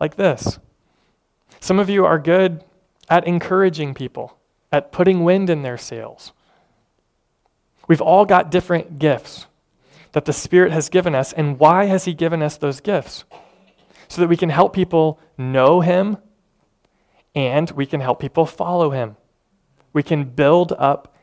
like 0.00 0.16
this. 0.16 0.58
Some 1.60 1.78
of 1.78 1.90
you 1.90 2.04
are 2.06 2.18
good 2.18 2.64
at 3.10 3.26
encouraging 3.26 3.94
people, 3.94 4.38
at 4.70 4.92
putting 4.92 5.24
wind 5.24 5.50
in 5.50 5.62
their 5.62 5.78
sails. 5.78 6.32
We've 7.88 8.00
all 8.00 8.24
got 8.24 8.50
different 8.50 8.98
gifts 8.98 9.46
that 10.12 10.24
the 10.24 10.32
Spirit 10.32 10.72
has 10.72 10.88
given 10.88 11.14
us. 11.14 11.32
And 11.32 11.58
why 11.58 11.86
has 11.86 12.04
He 12.04 12.14
given 12.14 12.42
us 12.42 12.56
those 12.56 12.80
gifts? 12.80 13.24
So 14.08 14.20
that 14.20 14.28
we 14.28 14.36
can 14.36 14.50
help 14.50 14.72
people 14.72 15.18
know 15.36 15.80
Him 15.80 16.18
and 17.38 17.70
we 17.70 17.86
can 17.86 18.00
help 18.00 18.18
people 18.18 18.44
follow 18.44 18.90
him. 18.90 19.16
We 19.92 20.02
can 20.02 20.24
build 20.24 20.72
up 20.72 21.14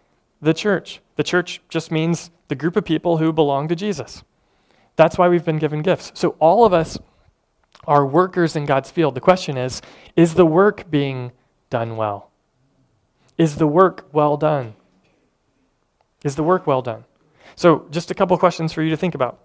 the 0.41 0.53
church. 0.53 1.01
The 1.17 1.23
church 1.23 1.61
just 1.67 1.91
means 1.91 2.31
the 2.47 2.55
group 2.55 2.77
of 2.77 2.85
people 2.85 3.17
who 3.17 3.33
belong 3.33 3.67
to 3.67 3.75
Jesus. 3.75 4.23
That's 4.95 5.17
why 5.17 5.27
we've 5.27 5.43
been 5.43 5.59
given 5.59 5.81
gifts. 5.81 6.13
So 6.15 6.37
all 6.39 6.63
of 6.65 6.73
us 6.73 6.97
are 7.85 8.05
workers 8.05 8.55
in 8.55 8.65
God's 8.65 8.89
field. 8.89 9.13
The 9.13 9.21
question 9.21 9.57
is 9.57 9.81
is 10.15 10.35
the 10.35 10.45
work 10.45 10.89
being 10.89 11.33
done 11.69 11.97
well? 11.97 12.31
Is 13.37 13.57
the 13.57 13.67
work 13.67 14.07
well 14.13 14.37
done? 14.37 14.75
Is 16.23 16.37
the 16.37 16.43
work 16.43 16.65
well 16.65 16.81
done? 16.81 17.03
So, 17.55 17.87
just 17.91 18.09
a 18.09 18.15
couple 18.15 18.37
questions 18.37 18.73
for 18.73 18.81
you 18.81 18.89
to 18.89 18.97
think 18.97 19.15
about 19.15 19.39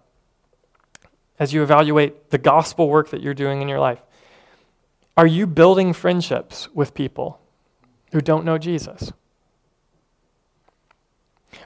as 1.39 1.53
you 1.53 1.63
evaluate 1.63 2.31
the 2.31 2.39
gospel 2.39 2.89
work 2.89 3.11
that 3.11 3.23
you're 3.23 3.35
doing 3.35 3.63
in 3.63 3.69
your 3.69 3.81
life. 3.81 4.01
Are 5.21 5.27
you 5.27 5.47
building 5.47 5.93
friendships 5.93 6.71
with 6.73 6.95
people 6.95 7.43
who 8.11 8.23
don't 8.23 8.43
know 8.43 8.57
Jesus? 8.57 9.13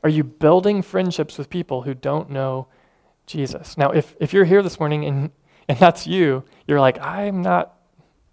Are 0.02 0.08
you 0.08 0.24
building 0.24 0.82
friendships 0.82 1.38
with 1.38 1.48
people 1.48 1.82
who 1.82 1.94
don't 1.94 2.30
know 2.30 2.66
Jesus? 3.26 3.78
Now, 3.78 3.92
if, 3.92 4.16
if 4.18 4.32
you're 4.32 4.44
here 4.44 4.60
this 4.60 4.80
morning 4.80 5.04
and, 5.04 5.30
and 5.68 5.78
that's 5.78 6.04
you, 6.04 6.42
you're 6.66 6.80
like, 6.80 7.00
I'm 7.00 7.42
not, 7.42 7.76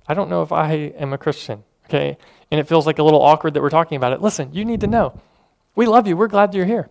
I 0.08 0.16
don't 0.16 0.28
know 0.28 0.42
if 0.42 0.52
I 0.52 0.74
am 0.74 1.14
a 1.14 1.20
Christian, 1.20 1.64
okay? 1.86 2.18
And 2.50 2.60
it 2.60 2.68
feels 2.68 2.88
like 2.88 2.98
a 2.98 3.04
little 3.04 3.22
awkward 3.22 3.54
that 3.54 3.62
we're 3.62 3.70
talking 3.70 3.98
about 3.98 4.14
it. 4.14 4.22
Listen, 4.24 4.52
you 4.56 4.66
need 4.66 4.82
to 4.82 4.88
know. 4.88 5.22
We 5.76 5.86
love 5.86 6.08
you. 6.08 6.18
We're 6.18 6.30
glad 6.30 6.56
you're 6.56 6.66
here. 6.66 6.90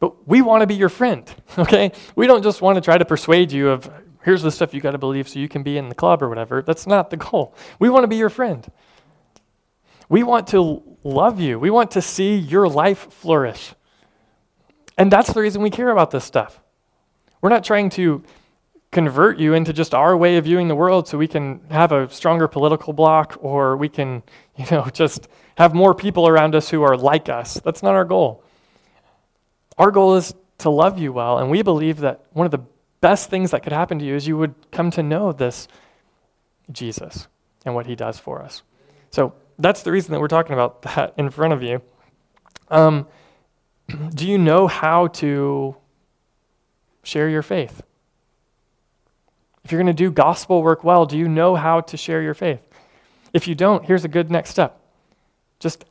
But 0.00 0.26
we 0.26 0.42
want 0.42 0.62
to 0.62 0.66
be 0.66 0.74
your 0.74 0.88
friend, 0.88 1.32
okay? 1.56 1.92
We 2.16 2.26
don't 2.26 2.42
just 2.42 2.60
want 2.60 2.78
to 2.78 2.80
try 2.80 2.98
to 2.98 3.04
persuade 3.04 3.52
you 3.52 3.68
of, 3.68 3.88
here's 4.22 4.42
the 4.42 4.50
stuff 4.50 4.74
you 4.74 4.80
got 4.80 4.92
to 4.92 4.98
believe 4.98 5.28
so 5.28 5.38
you 5.38 5.48
can 5.48 5.62
be 5.62 5.78
in 5.78 5.88
the 5.88 5.94
club 5.94 6.22
or 6.22 6.28
whatever. 6.28 6.62
That's 6.62 6.86
not 6.86 7.10
the 7.10 7.16
goal. 7.16 7.54
We 7.78 7.88
want 7.88 8.04
to 8.04 8.08
be 8.08 8.16
your 8.16 8.30
friend. 8.30 8.70
We 10.08 10.22
want 10.22 10.48
to 10.48 10.82
love 11.04 11.40
you. 11.40 11.58
We 11.58 11.70
want 11.70 11.92
to 11.92 12.02
see 12.02 12.36
your 12.36 12.68
life 12.68 13.12
flourish. 13.12 13.74
And 14.98 15.10
that's 15.10 15.32
the 15.32 15.40
reason 15.40 15.62
we 15.62 15.70
care 15.70 15.90
about 15.90 16.10
this 16.10 16.24
stuff. 16.24 16.60
We're 17.40 17.50
not 17.50 17.64
trying 17.64 17.90
to 17.90 18.22
convert 18.90 19.38
you 19.38 19.54
into 19.54 19.72
just 19.72 19.94
our 19.94 20.16
way 20.16 20.36
of 20.36 20.44
viewing 20.44 20.68
the 20.68 20.74
world 20.74 21.06
so 21.06 21.16
we 21.16 21.28
can 21.28 21.60
have 21.70 21.92
a 21.92 22.10
stronger 22.10 22.48
political 22.48 22.92
bloc 22.92 23.38
or 23.40 23.76
we 23.76 23.88
can, 23.88 24.22
you 24.56 24.66
know, 24.70 24.84
just 24.92 25.28
have 25.56 25.74
more 25.74 25.94
people 25.94 26.26
around 26.26 26.54
us 26.54 26.68
who 26.68 26.82
are 26.82 26.96
like 26.96 27.28
us. 27.28 27.54
That's 27.64 27.82
not 27.82 27.94
our 27.94 28.04
goal. 28.04 28.42
Our 29.78 29.90
goal 29.90 30.16
is 30.16 30.34
to 30.58 30.70
love 30.70 30.98
you 30.98 31.12
well, 31.12 31.38
and 31.38 31.50
we 31.50 31.62
believe 31.62 31.98
that 32.00 32.26
one 32.32 32.44
of 32.44 32.50
the 32.50 32.60
best 33.00 33.30
things 33.30 33.50
that 33.50 33.62
could 33.62 33.72
happen 33.72 33.98
to 33.98 34.04
you 34.04 34.14
is 34.14 34.26
you 34.26 34.36
would 34.36 34.54
come 34.70 34.90
to 34.92 35.02
know 35.02 35.32
this 35.32 35.68
Jesus 36.70 37.28
and 37.64 37.74
what 37.74 37.86
he 37.86 37.94
does 37.94 38.18
for 38.18 38.42
us. 38.42 38.62
So 39.10 39.34
that's 39.58 39.82
the 39.82 39.92
reason 39.92 40.12
that 40.12 40.20
we're 40.20 40.28
talking 40.28 40.52
about 40.52 40.82
that 40.82 41.14
in 41.16 41.30
front 41.30 41.52
of 41.52 41.62
you. 41.62 41.82
Um, 42.68 43.06
do 44.14 44.26
you 44.26 44.38
know 44.38 44.66
how 44.66 45.08
to 45.08 45.76
share 47.02 47.28
your 47.28 47.42
faith? 47.42 47.82
If 49.64 49.72
you're 49.72 49.82
going 49.82 49.94
to 49.94 50.02
do 50.02 50.10
gospel 50.10 50.62
work 50.62 50.84
well, 50.84 51.06
do 51.06 51.18
you 51.18 51.28
know 51.28 51.54
how 51.54 51.80
to 51.82 51.96
share 51.96 52.22
your 52.22 52.34
faith? 52.34 52.60
If 53.32 53.46
you 53.46 53.54
don't, 53.54 53.84
here's 53.84 54.04
a 54.04 54.08
good 54.08 54.30
next 54.30 54.50
step. 54.50 54.80
Just 55.58 55.84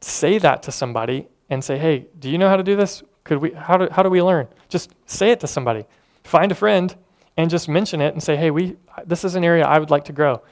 say 0.00 0.38
that 0.38 0.62
to 0.64 0.72
somebody 0.72 1.28
and 1.50 1.62
say, 1.62 1.78
hey, 1.78 2.06
do 2.18 2.30
you 2.30 2.38
know 2.38 2.48
how 2.48 2.56
to 2.56 2.62
do 2.62 2.76
this? 2.76 3.02
Could 3.24 3.38
we, 3.38 3.52
how, 3.52 3.76
do, 3.76 3.88
how 3.90 4.02
do 4.02 4.08
we 4.08 4.22
learn? 4.22 4.48
Just 4.68 4.92
say 5.06 5.30
it 5.30 5.40
to 5.40 5.46
somebody. 5.46 5.84
Find 6.24 6.52
a 6.52 6.54
friend 6.54 6.94
and 7.36 7.50
just 7.50 7.68
mention 7.68 8.00
it 8.00 8.12
and 8.12 8.22
say, 8.22 8.36
hey, 8.36 8.50
we, 8.50 8.76
this 9.04 9.24
is 9.24 9.34
an 9.34 9.44
area 9.44 9.64
I 9.64 9.78
would 9.78 9.90
like 9.90 10.04
to 10.06 10.12
grow. 10.12 10.42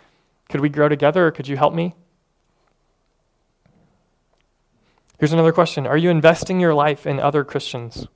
Could 0.48 0.61
we 0.61 0.68
grow 0.68 0.88
together 0.88 1.26
or 1.26 1.31
could 1.31 1.48
you 1.48 1.57
help 1.57 1.74
me? 1.74 1.94
Here's 5.18 5.33
another 5.33 5.52
question 5.52 5.87
Are 5.87 5.96
you 5.96 6.11
investing 6.11 6.61
your 6.61 6.74
life 6.74 7.07
in 7.07 7.20
other 7.20 7.44
Christians? 7.44 8.07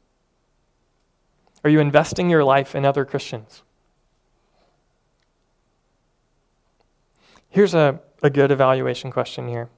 Are 1.64 1.70
you 1.70 1.80
investing 1.80 2.28
your 2.30 2.44
life 2.44 2.74
in 2.74 2.84
other 2.84 3.04
Christians? 3.04 3.62
Here's 7.48 7.74
a, 7.74 8.00
a 8.22 8.30
good 8.30 8.50
evaluation 8.50 9.10
question 9.10 9.46
here. 9.46 9.68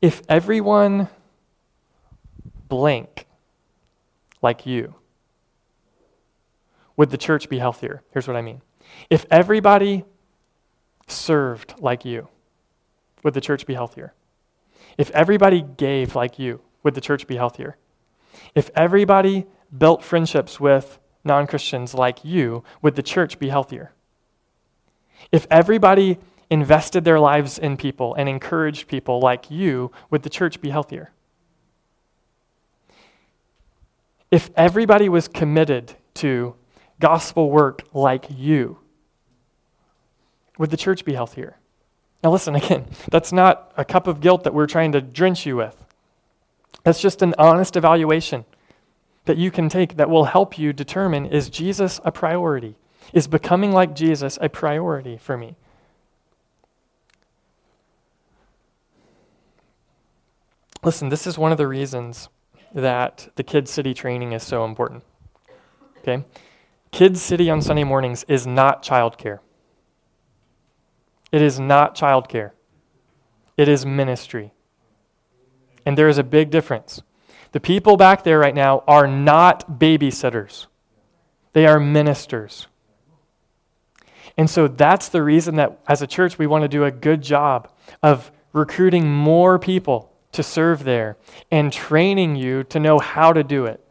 If 0.00 0.20
everyone 0.28 1.08
blank 2.68 3.26
like 4.42 4.66
you, 4.66 4.96
would 7.02 7.10
the 7.10 7.18
church 7.18 7.48
be 7.48 7.58
healthier? 7.58 8.00
Here's 8.12 8.28
what 8.28 8.36
I 8.36 8.42
mean. 8.42 8.62
If 9.10 9.26
everybody 9.28 10.04
served 11.08 11.74
like 11.80 12.04
you, 12.04 12.28
would 13.24 13.34
the 13.34 13.40
church 13.40 13.66
be 13.66 13.74
healthier? 13.74 14.14
If 14.96 15.10
everybody 15.10 15.62
gave 15.62 16.14
like 16.14 16.38
you, 16.38 16.60
would 16.84 16.94
the 16.94 17.00
church 17.00 17.26
be 17.26 17.34
healthier? 17.34 17.76
If 18.54 18.70
everybody 18.76 19.46
built 19.76 20.04
friendships 20.04 20.60
with 20.60 21.00
non 21.24 21.48
Christians 21.48 21.92
like 21.92 22.24
you, 22.24 22.62
would 22.82 22.94
the 22.94 23.02
church 23.02 23.40
be 23.40 23.48
healthier? 23.48 23.90
If 25.32 25.48
everybody 25.50 26.20
invested 26.50 27.02
their 27.02 27.18
lives 27.18 27.58
in 27.58 27.76
people 27.76 28.14
and 28.14 28.28
encouraged 28.28 28.86
people 28.86 29.18
like 29.18 29.50
you, 29.50 29.90
would 30.08 30.22
the 30.22 30.30
church 30.30 30.60
be 30.60 30.70
healthier? 30.70 31.10
If 34.30 34.50
everybody 34.54 35.08
was 35.08 35.26
committed 35.26 35.96
to 36.14 36.54
gospel 37.02 37.50
work 37.50 37.82
like 37.92 38.26
you, 38.30 38.78
would 40.56 40.70
the 40.70 40.76
church 40.76 41.04
be 41.04 41.14
healthier? 41.14 41.58
Now, 42.22 42.30
listen 42.30 42.54
again, 42.62 42.86
that's 43.10 43.32
not 43.32 43.72
a 43.76 43.84
cup 43.84 44.06
of 44.06 44.20
guilt 44.20 44.44
that 44.44 44.54
we're 44.54 44.68
trying 44.68 44.92
to 44.92 45.00
drench 45.00 45.44
you 45.44 45.56
with. 45.56 45.76
That's 46.84 47.00
just 47.00 47.20
an 47.20 47.34
honest 47.38 47.76
evaluation 47.76 48.44
that 49.24 49.36
you 49.36 49.50
can 49.50 49.68
take 49.68 49.96
that 49.96 50.08
will 50.08 50.24
help 50.24 50.58
you 50.58 50.72
determine 50.72 51.26
is 51.26 51.50
Jesus 51.50 52.00
a 52.04 52.12
priority? 52.12 52.76
Is 53.12 53.26
becoming 53.26 53.72
like 53.72 53.94
Jesus 53.94 54.38
a 54.40 54.48
priority 54.48 55.16
for 55.16 55.36
me? 55.36 55.56
Listen, 60.84 61.08
this 61.08 61.26
is 61.26 61.36
one 61.36 61.52
of 61.52 61.58
the 61.58 61.68
reasons 61.68 62.28
that 62.74 63.28
the 63.36 63.42
Kids 63.42 63.70
City 63.70 63.92
training 63.92 64.32
is 64.32 64.42
so 64.42 64.64
important. 64.64 65.04
Okay? 65.98 66.24
Kids 66.92 67.22
City 67.22 67.48
on 67.48 67.62
Sunday 67.62 67.84
mornings 67.84 68.22
is 68.28 68.46
not 68.46 68.82
childcare. 68.82 69.38
It 71.32 71.40
is 71.40 71.58
not 71.58 71.96
childcare, 71.96 72.52
it 73.56 73.66
is 73.66 73.86
ministry. 73.86 74.52
And 75.84 75.98
there 75.98 76.08
is 76.08 76.18
a 76.18 76.22
big 76.22 76.50
difference. 76.50 77.02
The 77.50 77.60
people 77.60 77.96
back 77.96 78.22
there 78.22 78.38
right 78.38 78.54
now 78.54 78.84
are 78.86 79.06
not 79.06 79.80
babysitters, 79.80 80.66
they 81.54 81.66
are 81.66 81.80
ministers. 81.80 82.68
And 84.36 84.48
so 84.48 84.68
that's 84.68 85.08
the 85.08 85.22
reason 85.22 85.56
that 85.56 85.78
as 85.88 86.00
a 86.00 86.06
church 86.06 86.38
we 86.38 86.46
want 86.46 86.62
to 86.62 86.68
do 86.68 86.84
a 86.84 86.90
good 86.90 87.22
job 87.22 87.70
of 88.02 88.30
recruiting 88.52 89.10
more 89.12 89.58
people 89.58 90.12
to 90.32 90.42
serve 90.42 90.84
there 90.84 91.16
and 91.50 91.72
training 91.72 92.36
you 92.36 92.64
to 92.64 92.80
know 92.80 92.98
how 92.98 93.32
to 93.32 93.44
do 93.44 93.66
it. 93.66 93.84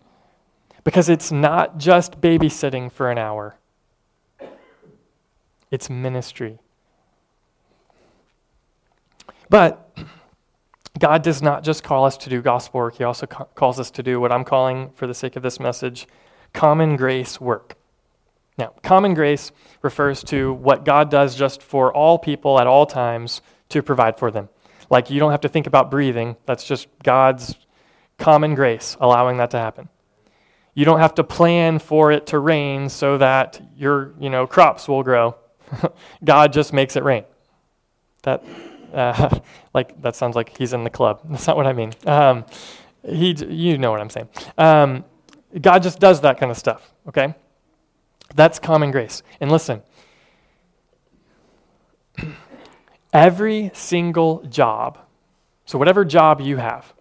Because 0.84 1.10
it's 1.10 1.32
not 1.32 1.78
just 1.78 2.20
babysitting 2.20 2.91
for 2.91 3.12
an 3.12 3.17
hour, 3.17 3.58
it's 5.70 5.89
ministry. 5.89 6.60
But 9.50 9.96
God 10.98 11.24
does 11.24 11.41
not 11.41 11.63
just 11.63 11.84
call 11.84 12.06
us 12.06 12.17
to 12.17 12.30
do 12.30 12.41
gospel 12.41 12.80
work, 12.80 12.96
He 12.96 13.04
also 13.04 13.26
ca- 13.26 13.46
calls 13.56 13.80
us 13.80 13.91
to 13.91 14.04
do 14.04 14.20
what 14.20 14.32
I'm 14.32 14.44
calling, 14.44 14.91
for 14.96 15.08
the 15.08 15.13
sake 15.13 15.36
of 15.36 15.44
this 15.44 15.60
message, 15.60 16.08
common 16.54 16.96
grace 16.96 17.39
work. 17.39 17.76
Now, 18.58 18.74
common 18.84 19.13
grace 19.13 19.52
refers 19.82 20.24
to 20.26 20.54
what 20.54 20.86
God 20.86 21.10
does 21.10 21.36
just 21.36 21.62
for 21.62 21.94
all 21.94 22.20
people 22.20 22.60
at 22.60 22.67
all 22.67 22.86
times 22.86 23.41
to 23.70 23.82
provide 23.82 24.20
for 24.20 24.32
them. 24.32 24.50
Like 24.89 25.10
you 25.10 25.20
don't 25.20 25.32
have 25.32 25.41
to 25.41 25.50
think 25.50 25.67
about 25.67 25.89
breathing, 25.89 26.36
that's 26.46 26.65
just 26.65 26.88
God's 27.02 27.56
common 28.17 28.56
grace 28.56 28.98
allowing 29.00 29.38
that 29.38 29.52
to 29.52 29.58
happen. 29.58 29.89
You 30.73 30.86
don't 30.86 30.99
have 30.99 31.15
to 31.15 31.23
plan 31.23 31.79
for 31.79 32.12
it 32.12 32.27
to 32.27 32.39
rain 32.39 32.89
so 32.89 33.17
that 33.17 33.62
your, 33.75 34.13
you 34.19 34.29
know, 34.29 34.47
crops 34.47 34.88
will 34.88 35.03
grow. 35.03 35.36
God 36.23 36.53
just 36.53 36.71
makes 36.71 36.95
it 36.95 37.03
rain. 37.03 37.25
That 38.23 38.43
uh, 38.93 39.39
like 39.73 40.01
that 40.01 40.15
sounds 40.15 40.36
like 40.36 40.57
he's 40.57 40.73
in 40.73 40.84
the 40.84 40.89
club. 40.89 41.21
That's 41.29 41.47
not 41.47 41.57
what 41.57 41.67
I 41.67 41.73
mean. 41.73 41.93
Um, 42.05 42.45
he, 43.03 43.31
you 43.31 43.77
know 43.77 43.91
what 43.91 43.99
I'm 43.99 44.10
saying. 44.10 44.29
Um, 44.57 45.05
God 45.60 45.84
just 45.84 45.99
does 45.99 46.21
that 46.21 46.39
kind 46.39 46.51
of 46.51 46.57
stuff. 46.57 46.93
Okay, 47.07 47.34
that's 48.36 48.60
common 48.60 48.91
grace. 48.91 49.23
And 49.41 49.51
listen, 49.51 49.81
every 53.13 53.71
single 53.73 54.43
job, 54.43 54.99
so 55.65 55.79
whatever 55.79 56.05
job 56.05 56.41
you 56.41 56.57
have, 56.57 56.93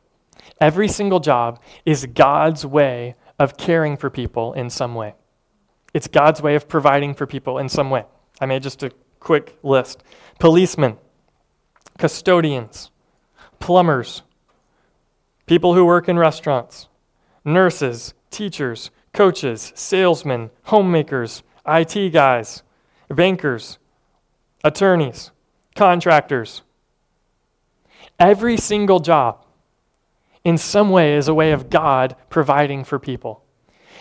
every 0.58 0.88
single 0.88 1.20
job 1.20 1.60
is 1.84 2.06
God's 2.06 2.64
way 2.64 3.14
of 3.40 3.56
caring 3.56 3.96
for 3.96 4.10
people 4.10 4.52
in 4.52 4.68
some 4.68 4.94
way. 4.94 5.14
It's 5.94 6.06
God's 6.06 6.42
way 6.42 6.54
of 6.54 6.68
providing 6.68 7.14
for 7.14 7.26
people 7.26 7.58
in 7.58 7.70
some 7.70 7.88
way. 7.88 8.04
I 8.38 8.44
made 8.44 8.62
just 8.62 8.82
a 8.82 8.92
quick 9.18 9.58
list. 9.62 10.04
Policemen, 10.38 10.98
custodians, 11.98 12.90
plumbers, 13.58 14.22
people 15.46 15.74
who 15.74 15.86
work 15.86 16.06
in 16.06 16.18
restaurants, 16.18 16.88
nurses, 17.42 18.12
teachers, 18.30 18.90
coaches, 19.14 19.72
salesmen, 19.74 20.50
homemakers, 20.64 21.42
IT 21.66 22.10
guys, 22.10 22.62
bankers, 23.08 23.78
attorneys, 24.62 25.30
contractors. 25.74 26.60
Every 28.18 28.58
single 28.58 29.00
job, 29.00 29.46
in 30.44 30.58
some 30.58 30.90
way, 30.90 31.14
is 31.14 31.28
a 31.28 31.34
way 31.34 31.52
of 31.52 31.70
God 31.70 32.16
providing 32.28 32.84
for 32.84 32.98
people. 32.98 33.44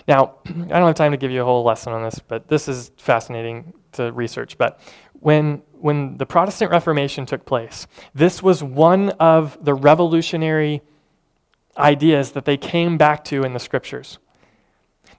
Now, 0.07 0.35
I 0.45 0.51
don't 0.51 0.87
have 0.87 0.95
time 0.95 1.11
to 1.11 1.17
give 1.17 1.31
you 1.31 1.41
a 1.41 1.45
whole 1.45 1.63
lesson 1.63 1.93
on 1.93 2.03
this, 2.03 2.19
but 2.19 2.47
this 2.47 2.67
is 2.67 2.91
fascinating 2.97 3.73
to 3.93 4.11
research. 4.11 4.57
But 4.57 4.79
when, 5.13 5.61
when 5.73 6.17
the 6.17 6.25
Protestant 6.25 6.71
Reformation 6.71 7.25
took 7.25 7.45
place, 7.45 7.87
this 8.13 8.41
was 8.41 8.63
one 8.63 9.09
of 9.11 9.57
the 9.63 9.73
revolutionary 9.73 10.81
ideas 11.77 12.31
that 12.31 12.45
they 12.45 12.57
came 12.57 12.97
back 12.97 13.23
to 13.25 13.43
in 13.43 13.53
the 13.53 13.59
scriptures. 13.59 14.19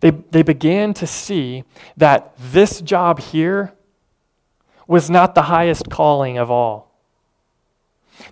They, 0.01 0.11
they 0.11 0.43
began 0.43 0.95
to 0.95 1.07
see 1.07 1.65
that 1.97 2.33
this 2.39 2.81
job 2.81 3.21
here 3.21 3.75
was 4.87 5.11
not 5.11 5.35
the 5.35 5.43
highest 5.43 5.89
calling 5.91 6.39
of 6.39 6.51
all. 6.51 6.90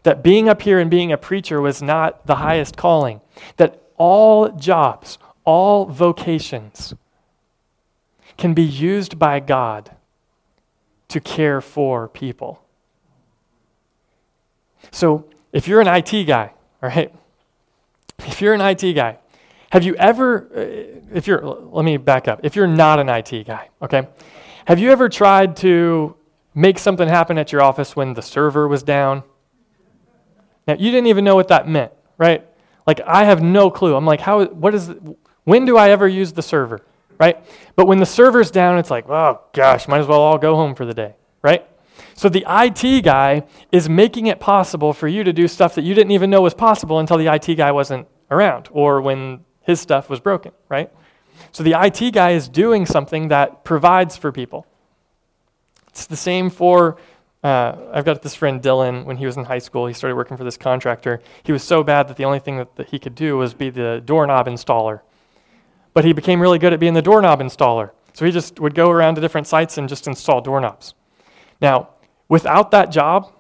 That 0.03 0.23
being 0.23 0.49
up 0.49 0.63
here 0.63 0.79
and 0.79 0.91
being 0.91 1.13
a 1.13 1.19
preacher 1.19 1.61
was 1.61 1.83
not 1.83 2.27
the 2.27 2.37
highest 2.37 2.77
calling. 2.77 3.21
That 3.57 3.83
all 3.97 4.51
jobs, 4.51 5.19
all 5.45 5.87
vocations 5.87 6.95
can 8.37 8.55
be 8.55 8.63
used 8.63 9.19
by 9.19 9.41
God 9.41 9.91
to 11.09 11.21
care 11.21 11.61
for 11.61 12.09
people. 12.09 12.63
So, 14.91 15.27
if 15.53 15.67
you're 15.67 15.81
an 15.81 15.89
IT 15.89 16.25
guy, 16.25 16.53
all 16.83 16.89
right, 16.89 17.13
if 18.21 18.41
you're 18.41 18.55
an 18.55 18.61
IT 18.61 18.93
guy, 18.93 19.19
have 19.71 19.83
you 19.83 19.95
ever, 19.97 20.49
uh, 20.55 21.15
if 21.15 21.27
you're, 21.27 21.43
let 21.43 21.85
me 21.85 21.97
back 21.97 22.29
up. 22.29 22.41
If 22.43 22.57
you're 22.57 22.67
not 22.67 22.99
an 22.99 23.09
IT 23.09 23.47
guy, 23.47 23.69
okay, 23.83 24.09
have 24.67 24.79
you 24.79 24.91
ever 24.91 25.09
tried 25.09 25.57
to 25.59 26.17
make 26.55 26.79
something 26.79 27.09
happen 27.09 27.39
at 27.39 27.53
your 27.53 27.63
office 27.63 27.97
when 27.97 28.15
the 28.15 28.23
server 28.23 28.69
was 28.69 28.83
down? 28.83 29.23
Now, 30.69 30.75
you 30.75 30.91
didn't 30.91 31.07
even 31.07 31.25
know 31.25 31.35
what 31.35 31.49
that 31.49 31.67
meant, 31.67 31.93
right? 32.19 32.47
Like, 32.87 33.01
I 33.01 33.25
have 33.25 33.43
no 33.43 33.71
clue. 33.71 33.97
I'm 33.97 34.05
like, 34.05 34.21
how, 34.21 34.45
what 34.45 34.75
is, 34.75 34.95
when 35.45 35.65
do 35.65 35.79
I 35.79 35.91
ever 35.91 36.07
use 36.07 36.33
the 36.33 36.43
server, 36.43 36.83
right? 37.19 37.43
But 37.75 37.87
when 37.87 37.99
the 37.99 38.07
server's 38.07 38.51
down, 38.51 38.79
it's 38.79 38.91
like, 38.91 39.09
oh 39.09 39.41
gosh, 39.55 39.89
might 39.89 40.01
as 40.01 40.07
well 40.07 40.21
all 40.21 40.37
go 40.37 40.55
home 40.55 40.75
for 40.75 40.85
the 40.85 40.93
day, 40.93 41.15
right? 41.43 41.67
So 42.15 42.29
the 42.29 42.45
IT 42.47 43.03
guy 43.03 43.45
is 43.73 43.89
making 43.89 44.27
it 44.27 44.41
possible 44.41 44.93
for 44.93 45.09
you 45.09 45.25
to 45.25 45.33
do 45.33 45.49
stuff 45.49 45.75
that 45.75 45.83
you 45.83 45.95
didn't 45.95 46.11
even 46.11 46.29
know 46.29 46.43
was 46.43 46.55
possible 46.55 46.99
until 46.99 47.17
the 47.17 47.33
IT 47.33 47.55
guy 47.55 47.73
wasn't 47.73 48.07
around 48.31 48.69
or 48.71 49.01
when 49.01 49.45
his 49.63 49.81
stuff 49.81 50.11
was 50.11 50.21
broken, 50.21 50.53
right? 50.69 50.93
So 51.53 51.63
the 51.63 51.75
IT 51.81 52.13
guy 52.13 52.33
is 52.33 52.49
doing 52.49 52.85
something 52.85 53.29
that 53.29 53.65
provides 53.65 54.17
for 54.17 54.33
people. 54.33 54.67
It's 55.89 56.07
the 56.07 56.17
same 56.17 56.51
for, 56.51 56.99
uh, 57.43 57.77
I've 57.93 58.05
got 58.05 58.23
this 58.23 58.35
friend 58.35 58.61
Dylan, 58.61 59.05
when 59.05 59.17
he 59.17 59.27
was 59.27 59.37
in 59.37 59.45
high 59.45 59.59
school, 59.59 59.87
he 59.87 59.95
started 59.95 60.17
working 60.17 60.37
for 60.37 60.45
this 60.45 60.57
contractor. 60.57 61.21
He 61.45 61.53
was 61.53 61.63
so 61.63 61.85
bad 61.85 62.09
that 62.09 62.17
the 62.17 62.25
only 62.25 62.41
thing 62.41 62.59
that, 62.59 62.75
that 62.77 62.89
he 62.89 62.99
could 62.99 63.15
do 63.15 63.37
was 63.37 63.55
be 63.55 63.71
the 63.71 64.03
doorknob 64.05 64.47
installer. 64.47 65.01
But 65.95 66.05
he 66.05 66.13
became 66.13 66.41
really 66.41 66.59
good 66.59 66.73
at 66.73 66.81
being 66.81 66.95
the 66.95 67.03
doorknob 67.03 67.41
installer. 67.41 67.91
So 68.13 68.25
he 68.25 68.33
just 68.33 68.59
would 68.59 68.75
go 68.75 68.91
around 68.91 69.15
to 69.15 69.21
different 69.21 69.47
sites 69.47 69.79
and 69.79 69.89
just 69.89 70.09
install 70.09 70.41
doorknobs. 70.41 70.95
Now, 71.61 71.91
without 72.29 72.73
that 72.73 72.91
job, 72.91 73.33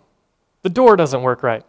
the 0.62 0.70
door 0.70 0.96
doesn't 0.96 1.22
work 1.22 1.42
right. 1.42 1.64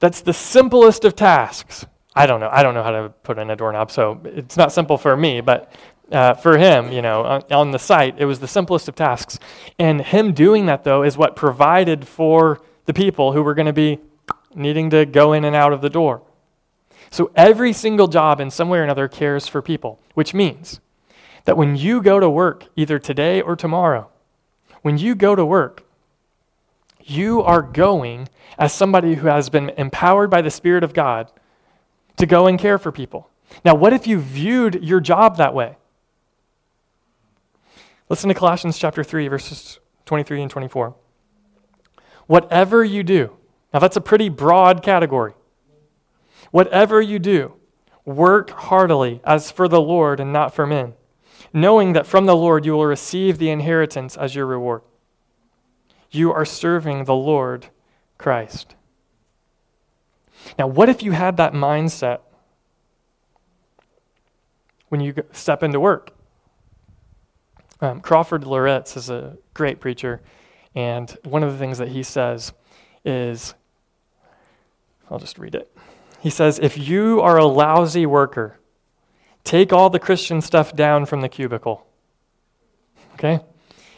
That's 0.00 0.20
the 0.20 0.32
simplest 0.32 1.04
of 1.04 1.14
tasks. 1.14 1.86
I 2.16 2.26
don't 2.26 2.40
know. 2.40 2.48
I 2.50 2.62
don't 2.62 2.74
know 2.74 2.82
how 2.82 2.90
to 2.90 3.08
put 3.22 3.38
in 3.38 3.50
a 3.50 3.56
doorknob, 3.56 3.90
so 3.90 4.20
it's 4.24 4.56
not 4.56 4.72
simple 4.72 4.98
for 4.98 5.16
me, 5.16 5.40
but 5.40 5.72
uh, 6.12 6.34
for 6.34 6.58
him, 6.58 6.92
you 6.92 7.02
know, 7.02 7.24
on, 7.24 7.42
on 7.50 7.70
the 7.70 7.78
site, 7.78 8.16
it 8.18 8.24
was 8.24 8.40
the 8.40 8.48
simplest 8.48 8.88
of 8.88 8.94
tasks. 8.94 9.38
And 9.78 10.00
him 10.02 10.32
doing 10.32 10.66
that, 10.66 10.84
though, 10.84 11.02
is 11.02 11.16
what 11.16 11.36
provided 11.36 12.06
for 12.06 12.60
the 12.86 12.94
people 12.94 13.32
who 13.32 13.42
were 13.42 13.54
going 13.54 13.66
to 13.66 13.72
be 13.72 13.98
needing 14.54 14.90
to 14.90 15.06
go 15.06 15.32
in 15.32 15.44
and 15.44 15.56
out 15.56 15.72
of 15.72 15.80
the 15.80 15.90
door. 15.90 16.22
So 17.10 17.30
every 17.34 17.72
single 17.72 18.08
job, 18.08 18.40
in 18.40 18.50
some 18.50 18.68
way 18.68 18.78
or 18.78 18.82
another, 18.82 19.08
cares 19.08 19.46
for 19.46 19.62
people, 19.62 20.00
which 20.14 20.34
means 20.34 20.80
that 21.44 21.56
when 21.56 21.76
you 21.76 22.02
go 22.02 22.18
to 22.20 22.28
work, 22.28 22.66
either 22.76 22.98
today 22.98 23.40
or 23.40 23.56
tomorrow, 23.56 24.08
when 24.82 24.98
you 24.98 25.14
go 25.14 25.34
to 25.34 25.44
work, 25.44 25.84
you 27.02 27.42
are 27.42 27.62
going 27.62 28.28
as 28.58 28.72
somebody 28.72 29.14
who 29.14 29.26
has 29.26 29.48
been 29.50 29.70
empowered 29.70 30.30
by 30.30 30.42
the 30.42 30.50
Spirit 30.50 30.84
of 30.84 30.94
God 30.94 31.30
to 32.16 32.26
go 32.26 32.46
and 32.46 32.58
care 32.58 32.78
for 32.78 32.92
people. 32.92 33.30
Now, 33.64 33.74
what 33.74 33.92
if 33.92 34.06
you 34.06 34.18
viewed 34.18 34.82
your 34.82 35.00
job 35.00 35.36
that 35.36 35.54
way? 35.54 35.76
Listen 38.08 38.28
to 38.28 38.34
Colossians 38.34 38.78
chapter 38.78 39.02
3, 39.02 39.28
verses 39.28 39.78
23 40.04 40.42
and 40.42 40.50
24. 40.50 40.94
Whatever 42.26 42.84
you 42.84 43.02
do, 43.02 43.36
now 43.72 43.80
that's 43.80 43.96
a 43.96 44.00
pretty 44.00 44.28
broad 44.28 44.82
category. 44.82 45.32
Whatever 46.50 47.00
you 47.00 47.18
do, 47.18 47.54
work 48.04 48.50
heartily 48.50 49.20
as 49.24 49.50
for 49.50 49.68
the 49.68 49.80
Lord 49.80 50.20
and 50.20 50.32
not 50.32 50.54
for 50.54 50.66
men, 50.66 50.94
knowing 51.52 51.94
that 51.94 52.06
from 52.06 52.26
the 52.26 52.36
Lord 52.36 52.66
you 52.66 52.72
will 52.72 52.86
receive 52.86 53.38
the 53.38 53.50
inheritance 53.50 54.16
as 54.16 54.34
your 54.34 54.46
reward. 54.46 54.82
You 56.10 56.32
are 56.32 56.44
serving 56.44 57.04
the 57.04 57.14
Lord 57.14 57.68
Christ. 58.18 58.76
Now, 60.58 60.66
what 60.66 60.88
if 60.88 61.02
you 61.02 61.12
had 61.12 61.38
that 61.38 61.54
mindset 61.54 62.20
when 64.90 65.00
you 65.00 65.14
step 65.32 65.62
into 65.62 65.80
work? 65.80 66.13
Um, 67.80 68.00
Crawford 68.00 68.44
Loritts 68.44 68.96
is 68.96 69.10
a 69.10 69.36
great 69.52 69.80
preacher, 69.80 70.20
and 70.74 71.16
one 71.24 71.42
of 71.42 71.52
the 71.52 71.58
things 71.58 71.78
that 71.78 71.88
he 71.88 72.02
says 72.02 72.52
is 73.04 73.54
I'll 75.10 75.18
just 75.18 75.38
read 75.38 75.54
it. 75.54 75.70
He 76.20 76.30
says, 76.30 76.58
If 76.58 76.78
you 76.78 77.20
are 77.20 77.36
a 77.38 77.44
lousy 77.44 78.06
worker, 78.06 78.58
take 79.42 79.72
all 79.72 79.90
the 79.90 79.98
Christian 79.98 80.40
stuff 80.40 80.74
down 80.74 81.06
from 81.06 81.20
the 81.20 81.28
cubicle. 81.28 81.86
Okay? 83.14 83.40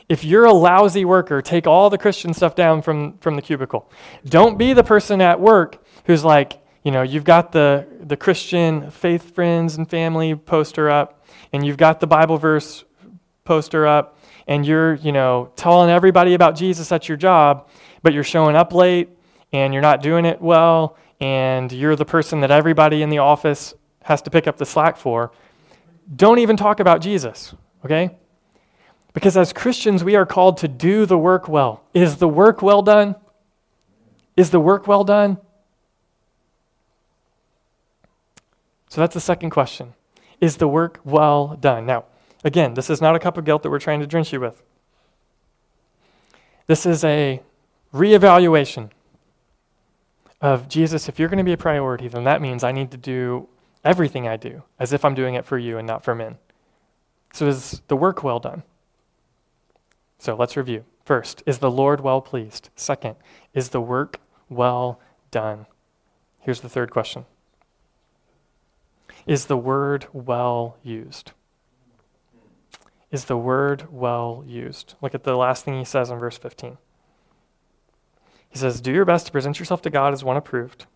If 0.08 0.24
you're 0.24 0.44
a 0.44 0.52
lousy 0.52 1.04
worker, 1.04 1.42
take 1.42 1.66
all 1.66 1.90
the 1.90 1.98
Christian 1.98 2.32
stuff 2.32 2.54
down 2.54 2.82
from, 2.82 3.18
from 3.18 3.36
the 3.36 3.42
cubicle. 3.42 3.90
Don't 4.24 4.56
be 4.56 4.72
the 4.72 4.84
person 4.84 5.20
at 5.20 5.40
work 5.40 5.82
who's 6.04 6.24
like, 6.24 6.60
you 6.84 6.92
know, 6.92 7.02
you've 7.02 7.24
got 7.24 7.50
the, 7.50 7.86
the 8.00 8.16
Christian 8.16 8.90
faith, 8.90 9.34
friends, 9.34 9.76
and 9.76 9.88
family 9.88 10.36
poster 10.36 10.88
up, 10.88 11.24
and 11.52 11.66
you've 11.66 11.76
got 11.76 11.98
the 11.98 12.06
Bible 12.06 12.38
verse 12.38 12.84
poster 13.46 13.86
up, 13.86 14.18
and 14.46 14.66
you're, 14.66 14.94
you 14.94 15.12
know, 15.12 15.50
telling 15.56 15.90
everybody 15.90 16.34
about 16.34 16.56
Jesus 16.56 16.92
at 16.92 17.08
your 17.08 17.16
job, 17.16 17.68
but 18.02 18.12
you're 18.12 18.24
showing 18.24 18.54
up 18.54 18.72
late 18.72 19.08
and 19.52 19.72
you're 19.72 19.82
not 19.82 20.02
doing 20.02 20.24
it 20.24 20.40
well, 20.40 20.96
and 21.20 21.72
you're 21.72 21.96
the 21.96 22.04
person 22.04 22.40
that 22.40 22.50
everybody 22.50 23.02
in 23.02 23.08
the 23.08 23.18
office 23.18 23.74
has 24.02 24.20
to 24.22 24.30
pick 24.30 24.46
up 24.46 24.56
the 24.56 24.66
slack 24.66 24.96
for. 24.96 25.32
Don't 26.14 26.38
even 26.38 26.56
talk 26.56 26.78
about 26.80 27.00
Jesus, 27.00 27.54
okay? 27.84 28.16
Because 29.12 29.36
as 29.36 29.52
Christians, 29.52 30.04
we 30.04 30.14
are 30.14 30.26
called 30.26 30.58
to 30.58 30.68
do 30.68 31.06
the 31.06 31.16
work 31.16 31.48
well. 31.48 31.82
Is 31.94 32.16
the 32.16 32.28
work 32.28 32.60
well 32.60 32.82
done? 32.82 33.16
Is 34.36 34.50
the 34.50 34.60
work 34.60 34.86
well 34.86 35.04
done? 35.04 35.38
So 38.88 39.00
that's 39.00 39.14
the 39.14 39.20
second 39.20 39.50
question. 39.50 39.94
Is 40.40 40.58
the 40.58 40.68
work 40.68 41.00
well 41.04 41.56
done? 41.58 41.86
Now, 41.86 42.04
again, 42.46 42.74
this 42.74 42.88
is 42.88 43.02
not 43.02 43.16
a 43.16 43.18
cup 43.18 43.36
of 43.36 43.44
guilt 43.44 43.62
that 43.64 43.70
we're 43.70 43.80
trying 43.80 44.00
to 44.00 44.06
drench 44.06 44.32
you 44.32 44.40
with. 44.40 44.62
This 46.68 46.86
is 46.86 47.04
a 47.04 47.42
reevaluation 47.92 48.90
of 50.40 50.68
Jesus. 50.68 51.08
If 51.08 51.18
you're 51.18 51.28
going 51.28 51.38
to 51.38 51.44
be 51.44 51.52
a 51.52 51.58
priority, 51.58 52.08
then 52.08 52.24
that 52.24 52.40
means 52.40 52.62
I 52.62 52.72
need 52.72 52.92
to 52.92 52.96
do 52.96 53.48
everything 53.84 54.28
I 54.28 54.36
do 54.36 54.62
as 54.78 54.92
if 54.92 55.04
I'm 55.04 55.14
doing 55.14 55.34
it 55.34 55.44
for 55.44 55.58
you 55.58 55.76
and 55.76 55.86
not 55.86 56.04
for 56.04 56.14
men. 56.14 56.38
So, 57.32 57.48
is 57.48 57.82
the 57.88 57.96
work 57.96 58.22
well 58.22 58.38
done? 58.38 58.62
So 60.18 60.34
let's 60.34 60.56
review. 60.56 60.84
First, 61.04 61.42
is 61.46 61.58
the 61.58 61.70
Lord 61.70 62.00
well 62.00 62.20
pleased? 62.20 62.70
Second, 62.74 63.16
is 63.54 63.70
the 63.70 63.80
work 63.80 64.20
well 64.48 65.00
done? 65.30 65.66
Here's 66.40 66.60
the 66.60 66.68
third 66.68 66.90
question 66.90 67.26
Is 69.26 69.46
the 69.46 69.56
word 69.56 70.06
well 70.12 70.78
used? 70.82 71.32
Is 73.16 73.24
the 73.24 73.36
word 73.36 73.90
well 73.90 74.44
used? 74.46 74.94
Look 75.00 75.14
at 75.14 75.24
the 75.24 75.36
last 75.36 75.64
thing 75.64 75.78
he 75.78 75.84
says 75.84 76.10
in 76.10 76.18
verse 76.18 76.36
15. 76.36 76.76
He 78.48 78.58
says, 78.58 78.80
Do 78.80 78.92
your 78.92 79.04
best 79.04 79.26
to 79.26 79.32
present 79.32 79.58
yourself 79.58 79.80
to 79.82 79.90
God 79.90 80.12
as 80.12 80.22
one 80.22 80.36
approved, 80.36 80.86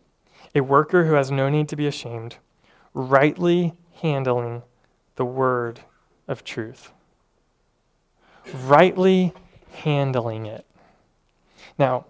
a 0.55 0.61
worker 0.61 1.07
who 1.07 1.14
has 1.14 1.31
no 1.31 1.49
need 1.49 1.68
to 1.68 1.77
be 1.77 1.87
ashamed, 1.87 2.37
rightly 2.93 3.75
handling 4.03 4.62
the 5.16 5.25
word 5.25 5.81
of 6.29 6.45
truth 6.45 6.93
rightly 8.53 9.33
handling 9.73 10.47
it. 10.47 10.66
Now, 11.79 12.07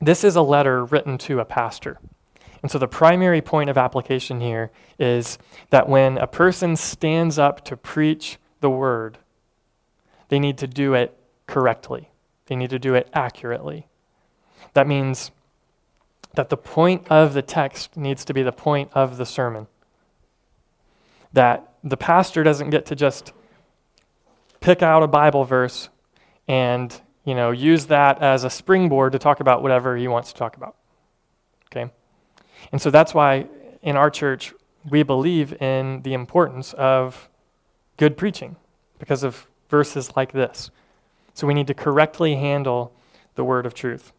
this 0.00 0.24
is 0.24 0.36
a 0.36 0.42
letter 0.42 0.84
written 0.84 1.18
to 1.18 1.40
a 1.40 1.44
pastor. 1.44 1.98
And 2.62 2.70
so 2.70 2.78
the 2.78 2.88
primary 2.88 3.40
point 3.40 3.70
of 3.70 3.78
application 3.78 4.40
here 4.40 4.70
is 4.98 5.38
that 5.70 5.88
when 5.88 6.18
a 6.18 6.26
person 6.26 6.76
stands 6.76 7.38
up 7.38 7.64
to 7.66 7.76
preach 7.76 8.38
the 8.66 8.70
word, 8.70 9.18
they 10.28 10.40
need 10.40 10.58
to 10.58 10.66
do 10.66 10.94
it 10.94 11.16
correctly. 11.46 12.10
They 12.46 12.56
need 12.56 12.70
to 12.70 12.80
do 12.80 12.94
it 12.94 13.08
accurately. 13.12 13.86
That 14.72 14.88
means 14.88 15.30
that 16.34 16.48
the 16.48 16.56
point 16.56 17.06
of 17.08 17.32
the 17.32 17.42
text 17.42 17.96
needs 17.96 18.24
to 18.24 18.34
be 18.34 18.42
the 18.42 18.50
point 18.50 18.90
of 18.92 19.18
the 19.18 19.24
sermon. 19.24 19.68
That 21.32 21.74
the 21.84 21.96
pastor 21.96 22.42
doesn't 22.42 22.70
get 22.70 22.86
to 22.86 22.96
just 22.96 23.32
pick 24.58 24.82
out 24.82 25.04
a 25.04 25.06
Bible 25.06 25.44
verse 25.44 25.88
and, 26.48 27.00
you 27.24 27.36
know, 27.36 27.52
use 27.52 27.86
that 27.86 28.20
as 28.20 28.42
a 28.42 28.50
springboard 28.50 29.12
to 29.12 29.20
talk 29.20 29.38
about 29.38 29.62
whatever 29.62 29.96
he 29.96 30.08
wants 30.08 30.32
to 30.32 30.38
talk 30.38 30.56
about. 30.56 30.74
Okay? 31.66 31.92
And 32.72 32.82
so 32.82 32.90
that's 32.90 33.14
why 33.14 33.46
in 33.80 33.96
our 33.96 34.10
church 34.10 34.52
we 34.90 35.04
believe 35.04 35.52
in 35.62 36.02
the 36.02 36.14
importance 36.14 36.72
of 36.72 37.28
good 37.96 38.16
preaching 38.16 38.56
because 38.98 39.22
of 39.22 39.46
verses 39.68 40.16
like 40.16 40.32
this. 40.32 40.70
So 41.34 41.46
we 41.46 41.54
need 41.54 41.66
to 41.66 41.74
correctly 41.74 42.36
handle 42.36 42.92
the 43.34 43.44
word 43.44 43.66
of 43.66 43.74
truth. 43.74 44.12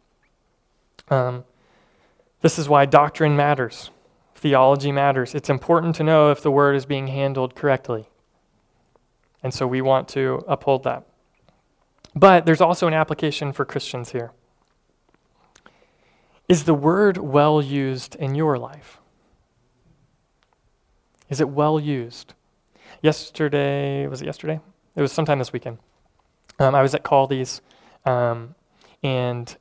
Um, 1.08 1.44
this 2.40 2.58
is 2.58 2.68
why 2.68 2.84
doctrine 2.86 3.36
matters, 3.36 3.90
theology 4.34 4.92
matters. 4.92 5.34
It's 5.34 5.50
important 5.50 5.96
to 5.96 6.04
know 6.04 6.30
if 6.30 6.42
the 6.42 6.50
word 6.50 6.76
is 6.76 6.86
being 6.86 7.08
handled 7.08 7.54
correctly. 7.54 8.08
And 9.42 9.52
so 9.52 9.66
we 9.66 9.80
want 9.80 10.08
to 10.10 10.44
uphold 10.46 10.84
that. 10.84 11.04
But 12.14 12.46
there's 12.46 12.60
also 12.60 12.86
an 12.86 12.94
application 12.94 13.52
for 13.52 13.64
Christians 13.64 14.12
here. 14.12 14.32
Is 16.48 16.64
the 16.64 16.74
word 16.74 17.18
well 17.18 17.60
used 17.60 18.14
in 18.14 18.34
your 18.34 18.58
life? 18.58 18.98
Is 21.28 21.40
it 21.40 21.48
well 21.48 21.78
used? 21.78 22.34
Yesterday, 23.02 24.06
was 24.06 24.22
it 24.22 24.26
yesterday? 24.26 24.60
It 24.96 25.02
was 25.02 25.12
sometime 25.12 25.38
this 25.38 25.52
weekend. 25.52 25.78
Um, 26.58 26.74
I 26.74 26.82
was 26.82 26.94
at 26.94 27.04
Kaldi's, 27.04 27.60
um, 28.04 28.54
and 29.02 29.56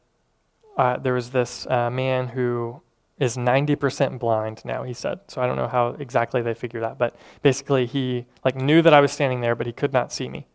uh, 0.77 0.97
there 0.97 1.13
was 1.13 1.31
this 1.31 1.67
uh, 1.67 1.89
man 1.89 2.29
who 2.29 2.81
is 3.19 3.35
90% 3.35 4.19
blind 4.19 4.63
now 4.63 4.83
he 4.83 4.93
said 4.93 5.19
so 5.27 5.41
i 5.41 5.47
don't 5.47 5.55
know 5.55 5.67
how 5.67 5.89
exactly 5.99 6.41
they 6.41 6.53
figure 6.53 6.79
that 6.79 6.97
but 6.97 7.15
basically 7.41 7.85
he 7.85 8.25
like 8.45 8.55
knew 8.55 8.81
that 8.81 8.93
i 8.93 9.01
was 9.01 9.11
standing 9.11 9.41
there 9.41 9.55
but 9.55 9.65
he 9.65 9.73
could 9.73 9.91
not 9.91 10.13
see 10.13 10.29
me 10.29 10.45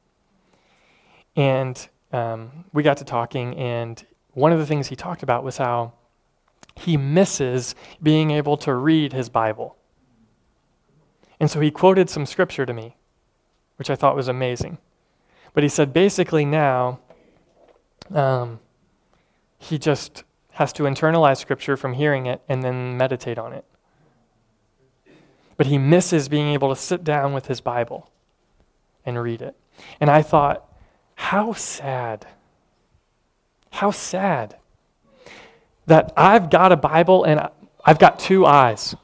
and 1.34 1.88
um, 2.12 2.64
we 2.72 2.82
got 2.82 2.98
to 2.98 3.04
talking 3.04 3.56
and 3.56 4.06
one 4.34 4.52
of 4.52 4.58
the 4.58 4.66
things 4.66 4.88
he 4.88 4.96
talked 4.96 5.22
about 5.22 5.42
was 5.42 5.56
how 5.56 5.92
he 6.76 6.96
misses 6.96 7.74
being 8.02 8.30
able 8.30 8.56
to 8.56 8.72
read 8.74 9.12
his 9.12 9.28
bible 9.28 9.76
and 11.42 11.50
so 11.50 11.60
he 11.60 11.70
quoted 11.70 12.08
some 12.08 12.24
scripture 12.24 12.64
to 12.64 12.72
me 12.72 12.96
which 13.76 13.90
i 13.90 13.94
thought 13.94 14.16
was 14.16 14.28
amazing 14.28 14.78
but 15.52 15.62
he 15.62 15.68
said 15.68 15.92
basically 15.92 16.46
now 16.46 16.98
um, 18.14 18.60
he 19.58 19.78
just 19.78 20.24
has 20.52 20.72
to 20.74 20.82
internalize 20.84 21.38
Scripture 21.38 21.76
from 21.76 21.94
hearing 21.94 22.26
it 22.26 22.42
and 22.48 22.62
then 22.62 22.96
meditate 22.96 23.38
on 23.38 23.52
it. 23.52 23.64
But 25.56 25.66
he 25.66 25.78
misses 25.78 26.28
being 26.28 26.48
able 26.48 26.68
to 26.74 26.80
sit 26.80 27.04
down 27.04 27.32
with 27.32 27.46
his 27.46 27.60
Bible 27.60 28.10
and 29.06 29.20
read 29.22 29.40
it. 29.40 29.56
And 30.00 30.10
I 30.10 30.22
thought, 30.22 30.66
how 31.14 31.52
sad. 31.52 32.26
How 33.70 33.90
sad 33.90 34.56
that 35.86 36.12
I've 36.16 36.50
got 36.50 36.72
a 36.72 36.76
Bible 36.76 37.24
and 37.24 37.48
I've 37.84 37.98
got 37.98 38.18
two 38.18 38.44
eyes. 38.44 38.94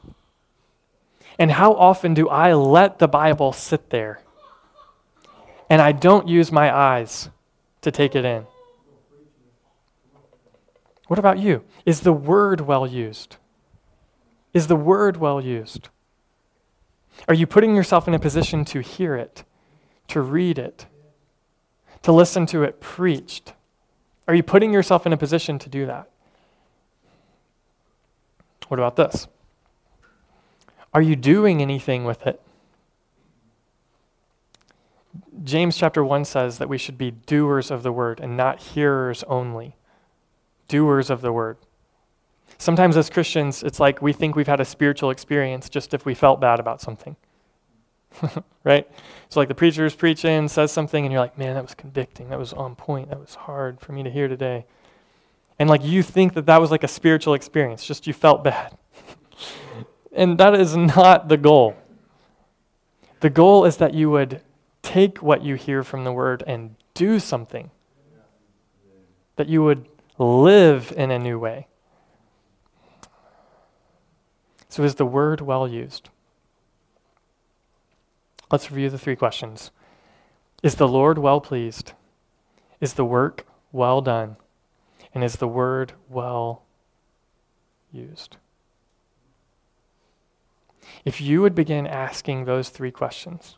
And 1.39 1.53
how 1.53 1.73
often 1.75 2.15
do 2.15 2.29
I 2.29 2.53
let 2.55 2.99
the 2.99 3.09
Bible 3.09 3.53
sit 3.53 3.91
there 3.91 4.21
and 5.71 5.81
I 5.81 5.93
don't 5.93 6.27
use 6.27 6.51
my 6.51 6.75
eyes 6.75 7.31
to 7.83 7.91
take 7.91 8.17
it 8.17 8.25
in? 8.25 8.47
What 11.07 11.19
about 11.19 11.39
you? 11.39 11.65
Is 11.87 12.01
the 12.01 12.13
word 12.13 12.63
well 12.63 12.87
used? 12.87 13.37
Is 14.53 14.67
the 14.67 14.77
word 14.77 15.17
well 15.17 15.41
used? 15.41 15.89
Are 17.27 17.35
you 17.35 17.47
putting 17.47 17.75
yourself 17.75 18.09
in 18.09 18.15
a 18.15 18.19
position 18.19 18.65
to 18.67 18.81
hear 18.81 19.17
it, 19.17 19.45
to 20.09 20.21
read 20.21 20.59
it, 20.59 20.87
to 22.03 22.13
listen 22.13 22.47
to 22.47 22.63
it 22.63 22.81
preached? 22.81 23.55
Are 24.27 24.35
you 24.35 24.43
putting 24.43 24.73
yourself 24.73 25.07
in 25.07 25.13
a 25.13 25.17
position 25.17 25.59
to 25.61 25.69
do 25.69 25.87
that? 25.87 26.11
What 28.69 28.79
about 28.79 28.97
this? 28.97 29.27
Are 30.99 31.03
you 31.11 31.15
doing 31.15 31.63
anything 31.63 32.03
with 32.03 32.27
it? 32.27 32.43
James 35.45 35.77
chapter 35.77 36.03
1 36.03 36.25
says 36.25 36.59
that 36.59 36.69
we 36.69 36.77
should 36.77 36.99
be 36.99 37.13
doers 37.13 37.71
of 37.71 37.85
the 37.85 37.93
word 37.93 38.19
and 38.19 38.37
not 38.37 38.59
hearers 38.59 39.23
only 39.29 39.77
doers 40.67 41.09
of 41.09 41.21
the 41.21 41.33
word. 41.33 41.57
Sometimes 42.59 42.97
as 42.97 43.11
Christians, 43.11 43.63
it's 43.63 43.79
like 43.79 44.03
we 44.03 44.13
think 44.13 44.35
we've 44.35 44.49
had 44.49 44.59
a 44.59 44.65
spiritual 44.65 45.11
experience 45.11 45.69
just 45.69 45.95
if 45.95 46.05
we 46.05 46.15
felt 46.15 46.41
bad 46.41 46.59
about 46.59 46.81
something. 46.81 47.15
right? 48.65 48.91
So, 49.29 49.39
like 49.39 49.47
the 49.47 49.55
preacher's 49.55 49.95
preaching, 49.95 50.49
says 50.49 50.73
something, 50.73 51.05
and 51.05 51.13
you're 51.13 51.23
like, 51.23 51.39
man, 51.39 51.55
that 51.55 51.63
was 51.63 51.77
convicting. 51.77 52.29
That 52.31 52.41
was 52.41 52.53
on 52.53 52.75
point. 52.75 53.11
That 53.11 53.21
was 53.21 53.37
hard 53.37 53.81
for 53.81 53.93
me 53.93 54.03
to 54.03 54.11
hear 54.11 54.27
today. 54.27 54.67
And 55.61 55.71
like 55.71 55.85
you 55.85 56.03
think 56.03 56.35
that 56.35 56.47
that 56.47 56.61
was 56.61 56.73
like 56.73 56.83
a 56.83 56.89
spiritual 56.89 57.35
experience, 57.35 57.87
just 57.87 58.09
you 58.09 58.13
felt 58.13 58.43
bad. 58.43 58.77
and 60.13 60.39
that 60.39 60.55
is 60.55 60.77
not 60.77 61.29
the 61.29 61.37
goal. 61.37 61.77
The 63.21 63.31
goal 63.31 63.65
is 63.65 63.77
that 63.79 63.95
you 63.95 64.11
would 64.11 64.43
take 64.83 65.23
what 65.23 65.43
you 65.43 65.55
hear 65.57 65.83
from 65.83 66.05
the 66.05 66.13
word 66.13 66.43
and 66.47 66.77
do 66.95 67.19
something. 67.19 67.71
That 69.37 69.49
you 69.49 69.63
would 69.63 69.87
live 70.19 70.93
in 70.97 71.11
a 71.11 71.19
new 71.19 71.39
way. 71.39 71.67
So, 74.69 74.83
is 74.83 74.97
the 74.97 75.07
word 75.07 75.41
well 75.41 75.67
used? 75.67 76.11
Let's 78.51 78.71
review 78.71 78.91
the 78.91 78.99
three 78.99 79.17
questions. 79.17 79.71
Is 80.63 80.75
the 80.75 80.89
Lord 80.89 81.19
well 81.19 81.41
pleased? 81.41 81.93
Is 82.81 82.95
the 82.95 83.05
work 83.05 83.47
well 83.73 84.01
done? 84.01 84.37
And 85.15 85.23
is 85.23 85.37
the 85.37 85.49
word 85.49 85.93
well 86.09 86.63
used? 87.93 88.37
If 91.09 91.23
you 91.23 91.41
would 91.41 91.55
begin 91.55 91.87
asking 91.87 92.45
those 92.45 92.69
three 92.69 92.91
questions 92.91 93.57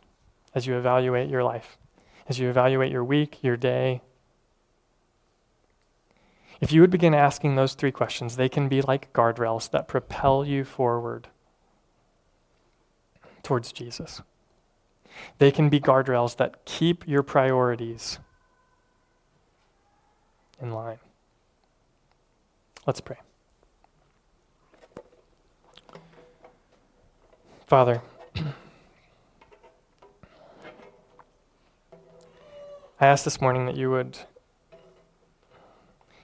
as 0.55 0.67
you 0.67 0.77
evaluate 0.77 1.29
your 1.29 1.43
life, 1.43 1.77
as 2.29 2.39
you 2.39 2.49
evaluate 2.49 2.93
your 2.93 3.03
week, 3.03 3.43
your 3.43 3.57
day, 3.57 4.01
if 6.61 6.71
you 6.71 6.79
would 6.79 6.89
begin 6.89 7.13
asking 7.13 7.55
those 7.55 7.73
three 7.73 7.91
questions, 7.91 8.37
they 8.37 8.47
can 8.47 8.69
be 8.69 8.81
like 8.81 9.11
guardrails 9.11 9.69
that 9.71 9.89
propel 9.89 10.45
you 10.45 10.63
forward 10.63 11.27
towards 13.43 13.73
Jesus. 13.73 14.21
They 15.37 15.51
can 15.51 15.67
be 15.67 15.81
guardrails 15.81 16.37
that 16.37 16.63
keep 16.63 17.05
your 17.05 17.21
priorities 17.21 18.17
in 20.61 20.71
line. 20.71 20.99
Let's 22.87 23.01
pray. 23.01 23.17
Father, 27.71 28.01
I 32.99 33.07
ask 33.07 33.23
this 33.23 33.39
morning 33.39 33.65
that 33.65 33.77
you 33.77 33.89
would 33.89 34.17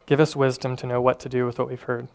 Give 0.07 0.19
us 0.19 0.35
wisdom 0.35 0.75
to 0.75 0.85
know 0.85 0.99
what 0.99 1.21
to 1.21 1.29
do 1.29 1.45
with 1.45 1.57
what 1.57 1.69
we've 1.69 1.83
heard. 1.83 2.09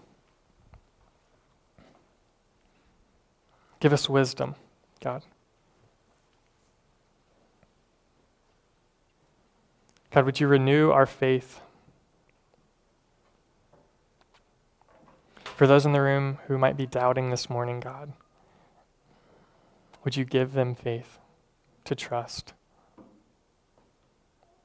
Give 3.80 3.94
us 3.94 4.06
wisdom, 4.06 4.54
God. 5.02 5.22
God, 10.10 10.26
would 10.26 10.40
you 10.40 10.46
renew 10.46 10.90
our 10.90 11.06
faith? 11.06 11.62
For 15.42 15.66
those 15.66 15.86
in 15.86 15.92
the 15.92 16.02
room 16.02 16.36
who 16.48 16.58
might 16.58 16.76
be 16.76 16.84
doubting 16.84 17.30
this 17.30 17.48
morning, 17.48 17.80
God, 17.80 18.12
would 20.04 20.16
you 20.16 20.24
give 20.24 20.52
them 20.52 20.74
faith 20.74 21.18
to 21.84 21.94
trust? 21.94 22.54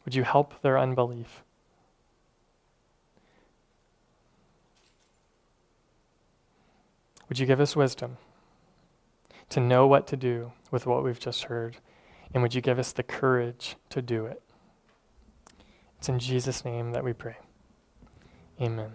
Would 0.06 0.16
you 0.16 0.24
help 0.24 0.62
their 0.62 0.78
unbelief? 0.78 1.44
Would 7.30 7.40
you 7.40 7.46
give 7.46 7.60
us 7.60 7.76
wisdom 7.76 8.18
to 9.50 9.60
know 9.60 9.86
what 9.86 10.08
to 10.08 10.18
do 10.18 10.54
with 10.72 10.86
what 10.86 11.04
we've 11.04 11.20
just 11.20 11.44
heard? 11.46 11.78
And 12.34 12.42
would 12.42 12.56
you 12.56 12.62
give 12.62 12.80
us 12.80 12.92
the 12.92 13.04
courage 13.04 13.76
to 13.90 14.02
do 14.02 14.26
it? 14.26 14.42
It's 15.98 16.10
in 16.10 16.20
Jesus' 16.20 16.64
name 16.64 16.92
that 16.92 17.04
we 17.04 17.14
pray. 17.14 17.38
Amen. 18.62 18.92